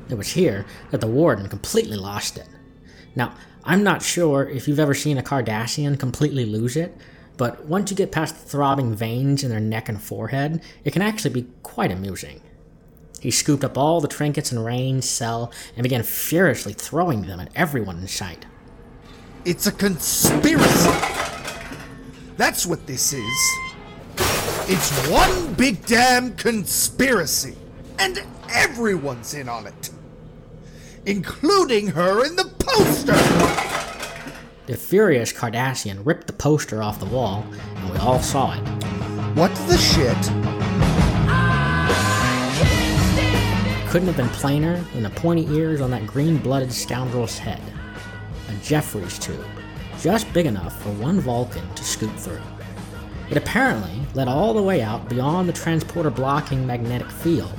It 0.09 0.15
was 0.15 0.33
here 0.33 0.65
that 0.91 1.03
the 1.03 1.07
warden 1.07 1.49
completely 1.49 1.99
lost 1.99 2.39
it. 2.39 2.49
Now, 3.15 3.35
I'm 3.63 3.83
not 3.83 4.03
sure 4.03 4.49
if 4.49 4.67
you've 4.67 4.81
ever 4.81 4.95
seen 4.95 5.19
a 5.19 5.23
Cardassian 5.23 6.01
completely 6.01 6.47
lose 6.47 6.77
it, 6.77 6.97
but 7.37 7.67
once 7.67 7.91
you 7.91 7.97
get 7.97 8.11
past 8.11 8.37
the 8.37 8.49
throbbing 8.49 8.95
veins 8.95 9.45
in 9.45 9.51
their 9.51 9.61
neck 9.61 9.91
and 9.91 10.01
forehead, 10.01 10.63
it 10.83 10.95
can 10.95 11.03
actually 11.03 11.35
be 11.35 11.49
quite 11.63 11.93
amusing. 11.93 12.41
He 13.21 13.31
scooped 13.31 13.65
up 13.65 13.77
all 13.77 14.01
the 14.01 14.09
trinkets 14.09 14.51
in 14.51 14.61
Rain's 14.61 15.07
cell 15.07 15.53
and 15.77 15.83
began 15.83 16.03
furiously 16.03 16.73
throwing 16.73 17.23
them 17.23 17.39
at 17.39 17.51
everyone 17.55 17.99
in 17.99 18.09
sight. 18.09 18.47
It's 19.47 19.67
a 19.67 19.73
conspiracy! 19.73 20.91
That's 22.37 22.67
what 22.67 22.87
this 22.87 23.15
is. 23.15 23.51
It's 24.69 25.09
one 25.09 25.55
big 25.55 25.87
damn 25.87 26.37
conspiracy! 26.37 27.57
And 27.99 28.23
everyone's 28.53 29.33
in 29.33 29.49
on 29.49 29.67
it! 29.67 29.91
Including 31.07 31.87
her 31.89 32.23
in 32.27 32.37
the 32.37 32.53
poster! 32.59 33.15
The 34.67 34.77
furious 34.77 35.33
Cardassian 35.33 36.05
ripped 36.05 36.27
the 36.27 36.35
poster 36.35 36.83
off 36.83 37.01
the 37.01 37.07
wall, 37.07 37.47
and 37.77 37.91
we 37.91 37.97
all 37.97 38.21
saw 38.21 38.53
it. 38.53 38.69
What 39.35 39.55
the 39.69 39.79
shit? 39.79 40.23
Couldn't 43.91 44.07
have 44.07 44.19
been 44.19 44.29
plainer 44.29 44.83
than 44.93 45.03
the 45.03 45.11
pointy 45.11 45.47
ears 45.47 45.81
on 45.81 45.91
that 45.93 46.07
green 46.07 46.37
blooded 46.37 46.71
scoundrel's 46.71 47.39
head. 47.39 47.63
A 48.61 48.63
Jefferies 48.63 49.19
tube, 49.19 49.45
just 50.01 50.33
big 50.33 50.47
enough 50.47 50.81
for 50.83 50.91
one 50.91 51.21
Vulcan 51.21 51.63
to 51.75 51.85
scoop 51.85 52.15
through. 52.17 52.43
It 53.31 53.37
apparently 53.37 54.03
led 54.15 54.29
all 54.29 54.53
the 54.55 54.63
way 54.63 54.83
out 54.83 55.09
beyond 55.09 55.49
the 55.49 55.53
transporter 55.53 56.11
blocking 56.11 56.67
magnetic 56.67 57.11
field, 57.11 57.53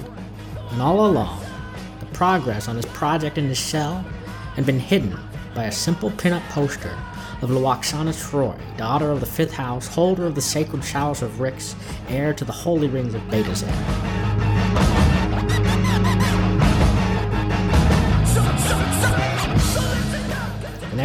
and 0.69 0.81
all 0.81 1.05
along, 1.05 1.43
the 1.99 2.05
progress 2.07 2.67
on 2.67 2.75
his 2.75 2.85
project 2.87 3.37
in 3.37 3.47
his 3.47 3.59
cell 3.59 4.05
had 4.55 4.65
been 4.65 4.79
hidden 4.79 5.17
by 5.55 5.65
a 5.65 5.71
simple 5.71 6.11
pin-up 6.11 6.43
poster 6.49 6.95
of 7.41 7.49
Lwaxana 7.49 8.13
Troi, 8.13 8.55
daughter 8.77 9.11
of 9.11 9.19
the 9.19 9.25
fifth 9.25 9.53
house, 9.53 9.87
holder 9.87 10.25
of 10.25 10.35
the 10.35 10.41
sacred 10.41 10.83
chalice 10.83 11.21
of 11.21 11.31
Rixx, 11.33 11.75
heir 12.09 12.33
to 12.33 12.45
the 12.45 12.51
holy 12.51 12.87
rings 12.87 13.13
of 13.13 13.21
Betazed. 13.23 14.20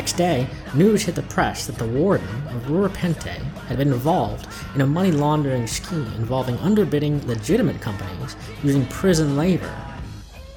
Next 0.06 0.18
day, 0.18 0.46
news 0.72 1.02
hit 1.02 1.16
the 1.16 1.22
press 1.22 1.66
that 1.66 1.78
the 1.78 1.84
warden 1.84 2.28
of 2.54 2.66
Rura 2.66 2.88
Penthe 2.90 3.42
had 3.66 3.76
been 3.76 3.92
involved 3.92 4.46
in 4.76 4.80
a 4.80 4.86
money 4.86 5.10
laundering 5.10 5.66
scheme 5.66 6.06
involving 6.14 6.56
underbidding 6.58 7.26
legitimate 7.26 7.80
companies 7.80 8.36
using 8.62 8.86
prison 8.86 9.36
labor. 9.36 9.74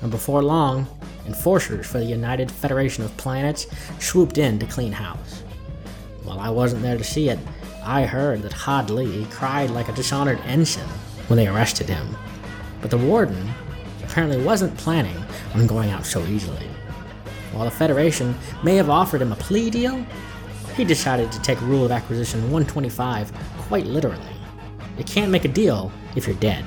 And 0.04 0.12
before 0.12 0.44
long, 0.44 0.86
enforcers 1.26 1.88
for 1.88 1.98
the 1.98 2.06
United 2.06 2.52
Federation 2.52 3.04
of 3.04 3.18
Planets 3.18 3.66
swooped 3.98 4.38
in 4.38 4.60
to 4.60 4.68
clean 4.68 4.92
house. 4.92 5.42
While 6.26 6.40
I 6.40 6.52
wasn't 6.52 6.84
there 6.84 7.00
to 7.00 7.04
see 7.04 7.30
it, 7.30 7.40
I 7.84 8.06
heard 8.06 8.44
that 8.44 8.54
Hadley 8.54 9.26
cried 9.32 9.72
like 9.72 9.90
a 9.90 9.94
dishonored 9.94 10.40
ensign 10.46 10.86
when 11.26 11.38
they 11.38 11.48
arrested 11.48 11.90
him. 11.90 12.16
But 12.82 12.92
the 12.92 13.00
warden 13.00 13.50
apparently 14.04 14.44
wasn't 14.44 14.78
planning 14.78 15.18
on 15.56 15.66
going 15.66 15.90
out 15.90 16.06
so 16.06 16.24
easily. 16.28 16.70
While 17.52 17.66
the 17.66 17.72
Federation 17.72 18.36
may 18.64 18.76
have 18.76 18.90
offered 18.90 19.22
him 19.22 19.32
a 19.32 19.36
plea 19.36 19.70
deal, 19.70 20.06
he 20.76 20.86
decided 20.86 21.32
to 21.32 21.42
take 21.42 21.60
Rule 21.62 21.86
of 21.86 21.92
Acquisition 21.92 22.42
125 22.44 23.32
quite 23.68 23.86
literally. 23.86 24.20
You 24.98 25.04
can't 25.04 25.32
make 25.32 25.46
a 25.46 25.50
deal 25.50 25.92
if 26.16 26.28
you're 26.28 26.36
dead. 26.38 26.66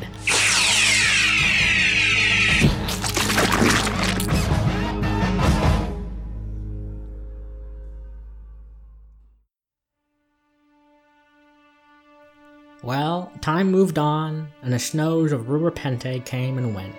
Well, 12.83 13.31
time 13.41 13.71
moved 13.71 13.97
on, 13.97 14.49
and 14.61 14.73
the 14.73 14.79
snows 14.79 15.31
of 15.31 15.43
Rura 15.43 15.71
Penthe 15.71 16.25
came 16.25 16.59
and 16.59 16.75
went. 16.75 16.97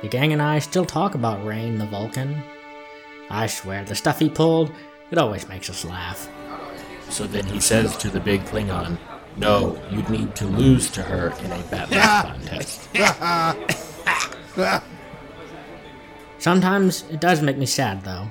The 0.00 0.08
gang 0.08 0.32
and 0.32 0.40
I 0.40 0.60
still 0.60 0.84
talk 0.84 1.16
about 1.16 1.44
Rain 1.44 1.78
the 1.78 1.86
Vulcan. 1.86 2.40
I 3.30 3.46
swear, 3.46 3.84
the 3.84 3.94
stuff 3.94 4.18
he 4.18 4.28
pulled, 4.28 4.72
it 5.10 5.18
always 5.18 5.48
makes 5.48 5.70
us 5.70 5.84
laugh. 5.84 6.28
So 7.08 7.26
then 7.26 7.46
he 7.46 7.60
says 7.60 7.96
to 7.98 8.10
the 8.10 8.20
big 8.20 8.44
Klingon, 8.44 8.98
No, 9.36 9.80
you'd 9.90 10.10
need 10.10 10.34
to 10.36 10.46
lose 10.46 10.90
to 10.92 11.02
her 11.02 11.28
in 11.44 11.52
a 11.52 11.62
battle 11.64 12.32
contest. 12.32 12.88
Sometimes 16.38 17.04
it 17.10 17.20
does 17.20 17.42
make 17.42 17.56
me 17.56 17.66
sad, 17.66 18.02
though, 18.02 18.30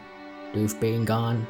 Doof 0.54 0.80
being 0.80 1.06
gone. 1.06 1.48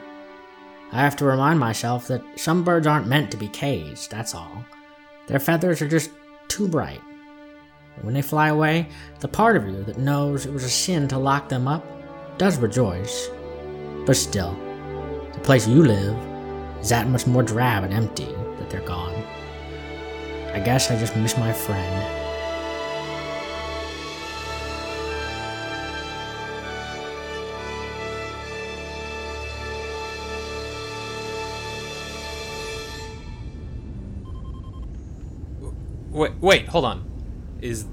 I 0.92 1.02
have 1.02 1.16
to 1.18 1.26
remind 1.26 1.60
myself 1.60 2.08
that 2.08 2.24
some 2.36 2.64
birds 2.64 2.88
aren't 2.88 3.08
meant 3.08 3.32
to 3.32 3.38
be 3.38 3.48
caged, 3.48 4.12
that's 4.12 4.34
all. 4.34 4.66
Their 5.28 5.40
feathers 5.40 5.82
are 5.82 5.90
just 5.90 6.12
too 6.48 6.68
bright. 6.68 7.02
And 7.96 8.06
when 8.06 8.14
they 8.14 8.22
fly 8.22 8.50
away, 8.50 8.88
the 9.20 9.28
part 9.28 9.58
of 9.58 9.66
you 9.66 9.84
that 9.84 9.98
knows 9.98 10.46
it 10.46 10.54
was 10.54 10.64
a 10.64 10.70
sin 10.70 11.08
to 11.10 11.18
lock 11.18 11.50
them 11.50 11.68
up 11.68 11.86
does 12.38 12.58
rejoice. 12.58 13.30
But 14.06 14.16
still, 14.16 14.56
the 15.34 15.40
place 15.40 15.68
you 15.68 15.84
live 15.84 16.16
is 16.82 16.90
that 16.90 17.08
much 17.08 17.26
more 17.26 17.44
drab 17.44 17.84
and 17.84 17.94
empty 17.94 18.26
that 18.60 18.70
they're 18.70 18.82
gone. 18.82 19.16
I 20.54 20.60
guess 20.60 20.92
I 20.92 21.00
just 21.00 21.16
miss 21.16 21.38
my 21.38 21.52
friend. 21.52 22.22
Wait, 36.12 36.32
wait, 36.40 36.68
hold 36.70 36.86
on. 36.86 37.04
Is 37.60 37.86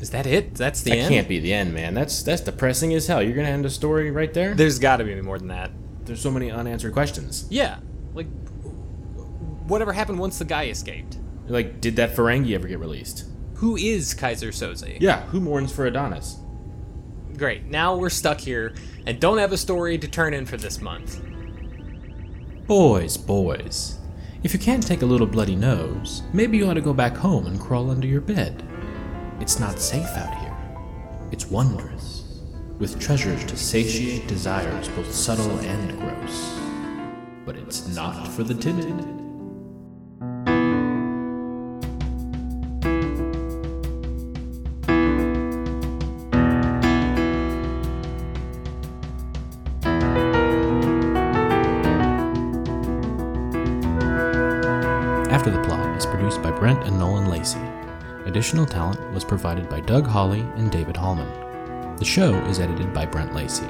is 0.00 0.10
that 0.10 0.26
it? 0.26 0.54
That's 0.54 0.82
the 0.82 0.90
that 0.90 0.98
end. 0.98 1.08
can't 1.08 1.28
be 1.28 1.40
the 1.40 1.52
end, 1.52 1.72
man. 1.72 1.94
That's 1.94 2.22
that's 2.22 2.42
depressing 2.42 2.92
as 2.94 3.06
hell. 3.06 3.22
You're 3.22 3.34
gonna 3.34 3.48
end 3.48 3.64
a 3.64 3.70
story 3.70 4.10
right 4.10 4.32
there. 4.32 4.54
There's 4.54 4.78
got 4.78 4.98
to 4.98 5.04
be 5.04 5.14
more 5.20 5.38
than 5.38 5.48
that. 5.48 5.70
There's 6.04 6.20
so 6.20 6.30
many 6.30 6.50
unanswered 6.50 6.92
questions. 6.92 7.46
Yeah, 7.50 7.78
like 8.14 8.26
whatever 9.66 9.92
happened 9.92 10.18
once 10.18 10.38
the 10.38 10.44
guy 10.44 10.66
escaped? 10.66 11.18
Like, 11.48 11.80
did 11.80 11.96
that 11.96 12.14
Ferengi 12.14 12.54
ever 12.54 12.68
get 12.68 12.78
released? 12.78 13.24
Who 13.54 13.76
is 13.76 14.14
Keyser 14.14 14.48
Soze? 14.48 14.98
Yeah, 15.00 15.22
who 15.26 15.40
mourns 15.40 15.72
for 15.72 15.86
Adonis? 15.86 16.38
Great. 17.36 17.64
Now 17.64 17.96
we're 17.96 18.10
stuck 18.10 18.40
here 18.40 18.74
and 19.06 19.20
don't 19.20 19.38
have 19.38 19.52
a 19.52 19.56
story 19.56 19.98
to 19.98 20.08
turn 20.08 20.34
in 20.34 20.46
for 20.46 20.56
this 20.56 20.80
month. 20.80 21.22
Boys, 22.66 23.16
boys. 23.16 23.98
If 24.42 24.52
you 24.52 24.58
can't 24.58 24.86
take 24.86 25.02
a 25.02 25.06
little 25.06 25.26
bloody 25.26 25.56
nose, 25.56 26.22
maybe 26.32 26.56
you 26.56 26.66
ought 26.66 26.74
to 26.74 26.80
go 26.80 26.92
back 26.92 27.16
home 27.16 27.46
and 27.46 27.60
crawl 27.60 27.90
under 27.90 28.06
your 28.06 28.20
bed. 28.20 28.62
It's 29.40 29.58
not 29.58 29.78
safe 29.78 30.08
out 30.16 30.34
here. 30.38 30.56
It's 31.30 31.50
wondrous, 31.50 32.42
with 32.78 32.98
treasures 32.98 33.44
to 33.44 33.56
satiate 33.56 34.26
desires 34.26 34.88
both 34.88 35.12
subtle 35.12 35.58
and 35.60 35.98
gross. 35.98 36.58
But 37.44 37.56
it's 37.56 37.94
not 37.94 38.26
for 38.28 38.42
the 38.42 38.54
timid. 38.54 39.15
Additional 58.46 58.64
talent 58.64 59.12
was 59.12 59.24
provided 59.24 59.68
by 59.68 59.80
Doug 59.80 60.06
Hawley 60.06 60.42
and 60.54 60.70
David 60.70 60.96
Hallman. 60.96 61.26
The 61.96 62.04
show 62.04 62.32
is 62.44 62.60
edited 62.60 62.94
by 62.94 63.04
Brent 63.04 63.34
Lacey. 63.34 63.66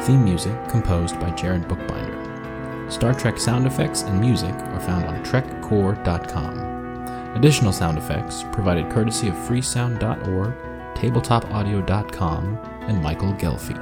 Theme 0.00 0.24
music 0.24 0.56
composed 0.66 1.20
by 1.20 1.28
Jared 1.32 1.68
Bookbinder. 1.68 2.90
Star 2.90 3.12
Trek 3.12 3.38
sound 3.38 3.66
effects 3.66 4.04
and 4.04 4.18
music 4.18 4.54
are 4.54 4.80
found 4.80 5.04
on 5.04 5.22
trekcore.com. 5.22 7.36
Additional 7.36 7.70
sound 7.70 7.98
effects 7.98 8.46
provided 8.50 8.90
courtesy 8.90 9.28
of 9.28 9.34
freesound.org, 9.34 10.54
tabletopaudio.com, 10.94 12.58
and 12.88 13.02
Michael 13.02 13.34
Gelfie. 13.34 13.76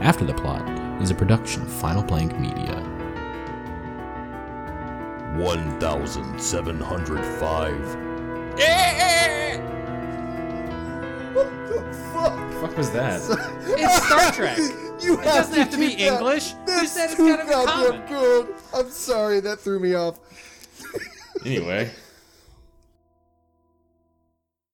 After 0.00 0.24
the 0.24 0.34
Plot 0.34 0.68
is 1.00 1.12
a 1.12 1.14
production 1.14 1.62
of 1.62 1.72
Final 1.72 2.02
Blank 2.02 2.36
Media. 2.36 2.82
1705. 5.38 8.09
Fuck? 12.60 12.68
fuck 12.70 12.78
was 12.78 12.90
that? 12.92 13.20
It's 13.66 14.06
Star 14.06 14.32
Trek. 14.32 14.58
You 15.02 15.18
It 15.18 15.24
doesn't 15.24 15.54
have 15.56 15.70
to 15.70 15.78
be 15.78 15.88
that. 15.96 16.00
English. 16.00 16.50
You 16.52 16.56
That's 16.66 16.92
said 16.92 17.04
it's 17.06 17.16
too 17.16 17.36
gotta 17.36 17.48
goddamn 17.50 18.08
good. 18.08 18.54
I'm 18.74 18.90
sorry, 18.90 19.40
that 19.40 19.60
threw 19.60 19.80
me 19.80 19.94
off. 19.94 20.18
anyway, 21.46 21.90